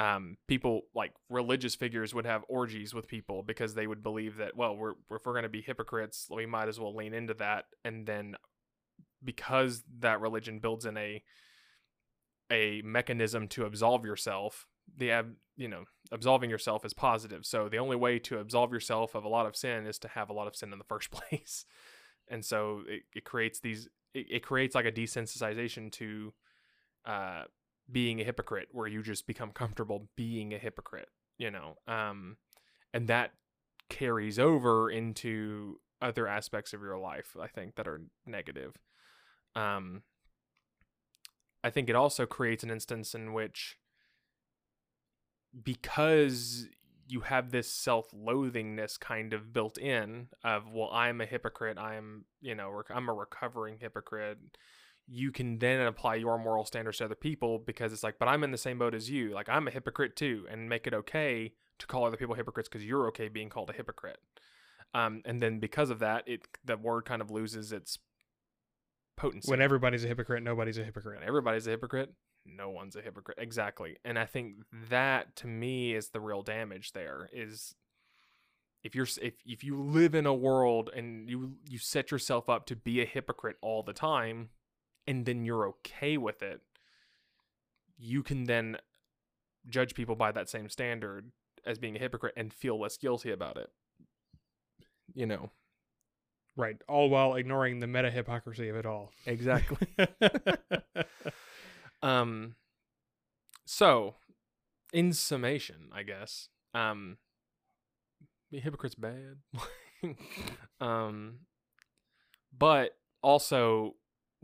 [0.00, 4.56] um, people like religious figures would have orgies with people because they would believe that
[4.56, 7.66] well we're if we're going to be hypocrites we might as well lean into that.
[7.84, 8.34] And then
[9.22, 11.22] because that religion builds in a
[12.50, 17.44] a mechanism to absolve yourself the ab, you know absolving yourself is positive.
[17.44, 20.30] So the only way to absolve yourself of a lot of sin is to have
[20.30, 21.66] a lot of sin in the first place.
[22.26, 26.32] And so it, it creates these it, it creates like a desensitization to
[27.04, 27.42] uh
[27.90, 31.08] being a hypocrite where you just become comfortable being a hypocrite
[31.38, 31.76] you know?
[31.88, 32.36] Um
[32.92, 33.32] and that
[33.88, 38.76] carries over into other aspects of your life i think that are negative.
[39.56, 40.02] Um
[41.64, 43.76] i think it also creates an instance in which
[45.62, 46.68] because
[47.10, 52.54] you have this self-loathingness kind of built in of well i'm a hypocrite i'm you
[52.54, 54.38] know rec- i'm a recovering hypocrite
[55.12, 58.44] you can then apply your moral standards to other people because it's like, but I'm
[58.44, 59.30] in the same boat as you.
[59.30, 62.86] Like I'm a hypocrite too, and make it okay to call other people hypocrites because
[62.86, 64.18] you're okay being called a hypocrite.
[64.94, 67.98] Um, and then because of that, it the word kind of loses its
[69.16, 69.50] potency.
[69.50, 71.18] When everybody's a hypocrite, nobody's a hypocrite.
[71.18, 72.14] When everybody's a hypocrite,
[72.44, 73.38] no one's a hypocrite.
[73.40, 73.96] Exactly.
[74.04, 74.56] And I think
[74.88, 77.74] that to me is the real damage there is
[78.82, 82.66] if you're if if you live in a world and you you set yourself up
[82.66, 84.50] to be a hypocrite all the time,
[85.06, 86.62] and then you're okay with it,
[87.98, 88.78] you can then
[89.68, 91.30] judge people by that same standard
[91.66, 93.70] as being a hypocrite and feel less guilty about it.
[95.14, 95.50] You know.
[96.56, 96.76] Right.
[96.88, 99.12] All while ignoring the meta hypocrisy of it all.
[99.24, 99.86] Exactly.
[102.02, 102.54] um
[103.66, 104.16] so
[104.92, 107.18] in summation, I guess, um
[108.50, 109.36] be hypocrite's bad.
[110.80, 111.40] um
[112.56, 113.94] but also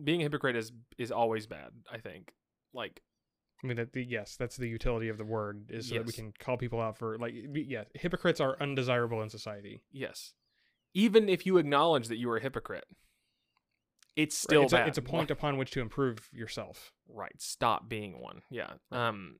[0.03, 1.71] being a hypocrite is is always bad.
[1.91, 2.33] I think.
[2.73, 3.01] Like,
[3.65, 6.13] I mean, that the, yes, that's the utility of the word is so that we
[6.13, 9.83] can call people out for like, yeah, hypocrites are undesirable in society.
[9.91, 10.35] yes,
[10.93, 12.85] even if you acknowledge that you are a hypocrite,
[14.17, 14.89] it's still it's, a, bad.
[14.89, 16.93] it's a point upon which to improve yourself.
[17.09, 17.35] Right.
[17.39, 18.43] Stop being one.
[18.51, 18.71] Yeah.
[18.91, 19.37] Um.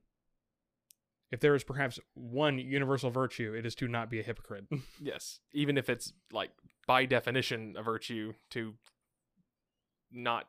[1.29, 4.65] If there is perhaps one universal virtue, it is to not be a hypocrite.
[5.01, 5.39] Yes.
[5.51, 6.51] Even if it's like
[6.85, 8.75] by definition a virtue to
[10.11, 10.47] not.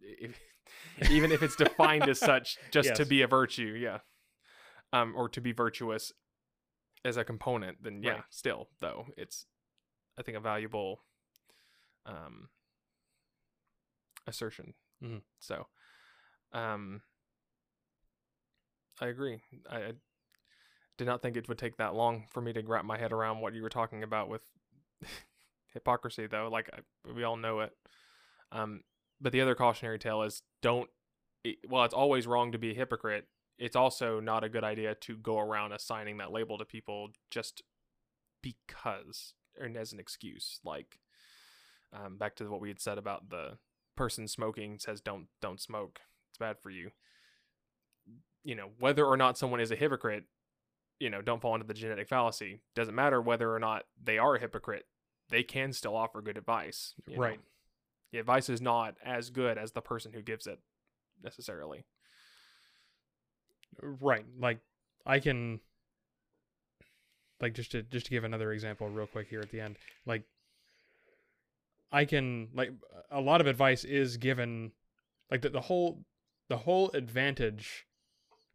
[0.00, 0.38] If,
[1.10, 3.76] even if it's defined as such, just to be a virtue.
[3.80, 3.98] Yeah.
[4.92, 5.14] Um.
[5.16, 6.12] Or to be virtuous
[7.04, 8.12] as a component, then yeah.
[8.12, 8.22] Right.
[8.28, 9.46] Still, though, it's
[10.18, 11.00] I think a valuable
[12.06, 12.48] um
[14.30, 14.74] assertion.
[15.02, 15.22] Mhm.
[15.40, 15.66] So,
[16.52, 17.02] um,
[19.00, 19.40] I agree.
[19.68, 19.92] I, I
[20.98, 23.40] did not think it would take that long for me to wrap my head around
[23.40, 24.42] what you were talking about with
[25.72, 26.48] hypocrisy, though.
[26.50, 27.72] Like I, we all know it.
[28.52, 28.82] Um,
[29.20, 30.88] but the other cautionary tale is don't.
[31.44, 33.26] It, well, it's always wrong to be a hypocrite.
[33.58, 37.62] It's also not a good idea to go around assigning that label to people just
[38.42, 40.60] because, and as an excuse.
[40.64, 40.98] Like,
[41.92, 43.58] um, back to what we had said about the
[43.96, 46.00] person smoking says don't don't smoke.
[46.30, 46.90] It's bad for you.
[48.42, 50.24] You know, whether or not someone is a hypocrite,
[50.98, 52.60] you know, don't fall into the genetic fallacy.
[52.74, 54.86] Doesn't matter whether or not they are a hypocrite.
[55.28, 56.94] They can still offer good advice.
[57.06, 57.22] you know.
[57.22, 57.40] Right.
[58.12, 60.58] The advice is not as good as the person who gives it
[61.22, 61.84] necessarily.
[63.82, 64.24] right.
[64.38, 64.58] Like
[65.06, 65.60] I can
[67.40, 69.76] like just to just to give another example real quick here at the end.
[70.06, 70.24] Like
[71.92, 72.70] I can like
[73.10, 74.72] a lot of advice is given
[75.30, 76.04] like the, the whole
[76.48, 77.86] the whole advantage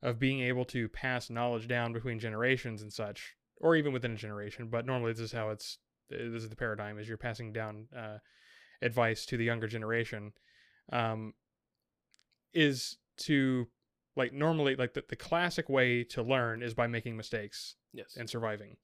[0.01, 4.17] of being able to pass knowledge down between generations and such or even within a
[4.17, 5.79] generation but normally this is how it's
[6.09, 8.17] this is the paradigm is you're passing down uh,
[8.81, 10.31] advice to the younger generation
[10.91, 11.33] um,
[12.53, 13.67] is to
[14.15, 18.15] like normally like the, the classic way to learn is by making mistakes Yes.
[18.17, 18.77] and surviving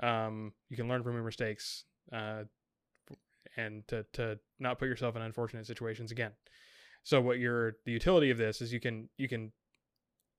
[0.00, 2.44] um, you can learn from your mistakes uh,
[3.56, 6.32] and to to not put yourself in unfortunate situations again.
[7.02, 9.52] So what your the utility of this is you can you can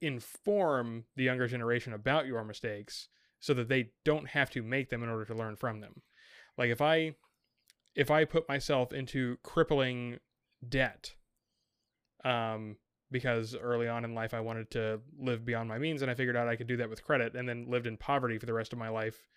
[0.02, 5.04] inform the younger generation about your mistakes so that they don't have to make them
[5.04, 6.02] in order to learn from them.
[6.58, 7.16] Like if I
[7.96, 10.20] if I put myself into crippling
[10.68, 11.16] debt
[12.26, 12.76] um
[13.12, 16.36] because early on in life I wanted to live beyond my means and I figured
[16.36, 18.74] out I could do that with credit and then lived in poverty for the rest
[18.74, 19.28] of my life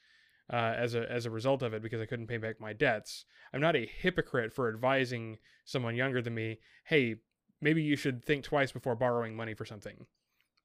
[0.52, 3.24] uh, as a as a result of it because I couldn't pay back my debts.
[3.52, 7.16] I'm not a hypocrite for advising someone younger than me, "Hey,
[7.60, 10.06] maybe you should think twice before borrowing money for something."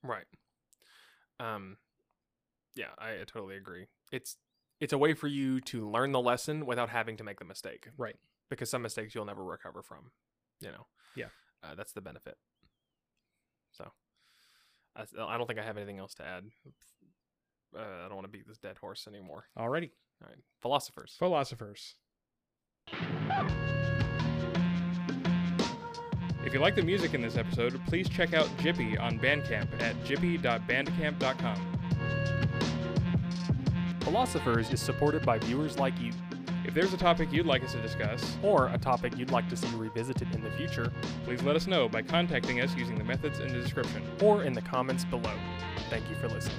[0.03, 0.25] Right.
[1.39, 1.77] Um
[2.75, 3.87] yeah, I, I totally agree.
[4.11, 4.37] It's
[4.79, 7.87] it's a way for you to learn the lesson without having to make the mistake.
[7.97, 8.17] Right.
[8.49, 10.11] Because some mistakes you'll never recover from.
[10.59, 10.85] You know.
[11.15, 11.27] Yeah.
[11.63, 12.37] Uh, that's the benefit.
[13.71, 13.91] So,
[14.95, 16.45] I, I don't think I have anything else to add.
[17.75, 19.45] Uh, I don't want to beat this dead horse anymore.
[19.57, 19.91] Alrighty.
[20.21, 21.15] All right, philosophers.
[21.19, 21.95] Philosophers.
[26.45, 29.95] If you like the music in this episode, please check out Jippy on Bandcamp at
[30.05, 31.73] jippy.bandcamp.com.
[34.01, 36.13] Philosophers is supported by viewers like you,
[36.65, 39.57] If there's a topic you'd like us to discuss, or a topic you'd like to
[39.57, 40.91] see revisited in the future,
[41.25, 44.01] please let us know by contacting us using the methods in the description.
[44.21, 45.33] or in the comments below.
[45.89, 46.55] Thank you for listening.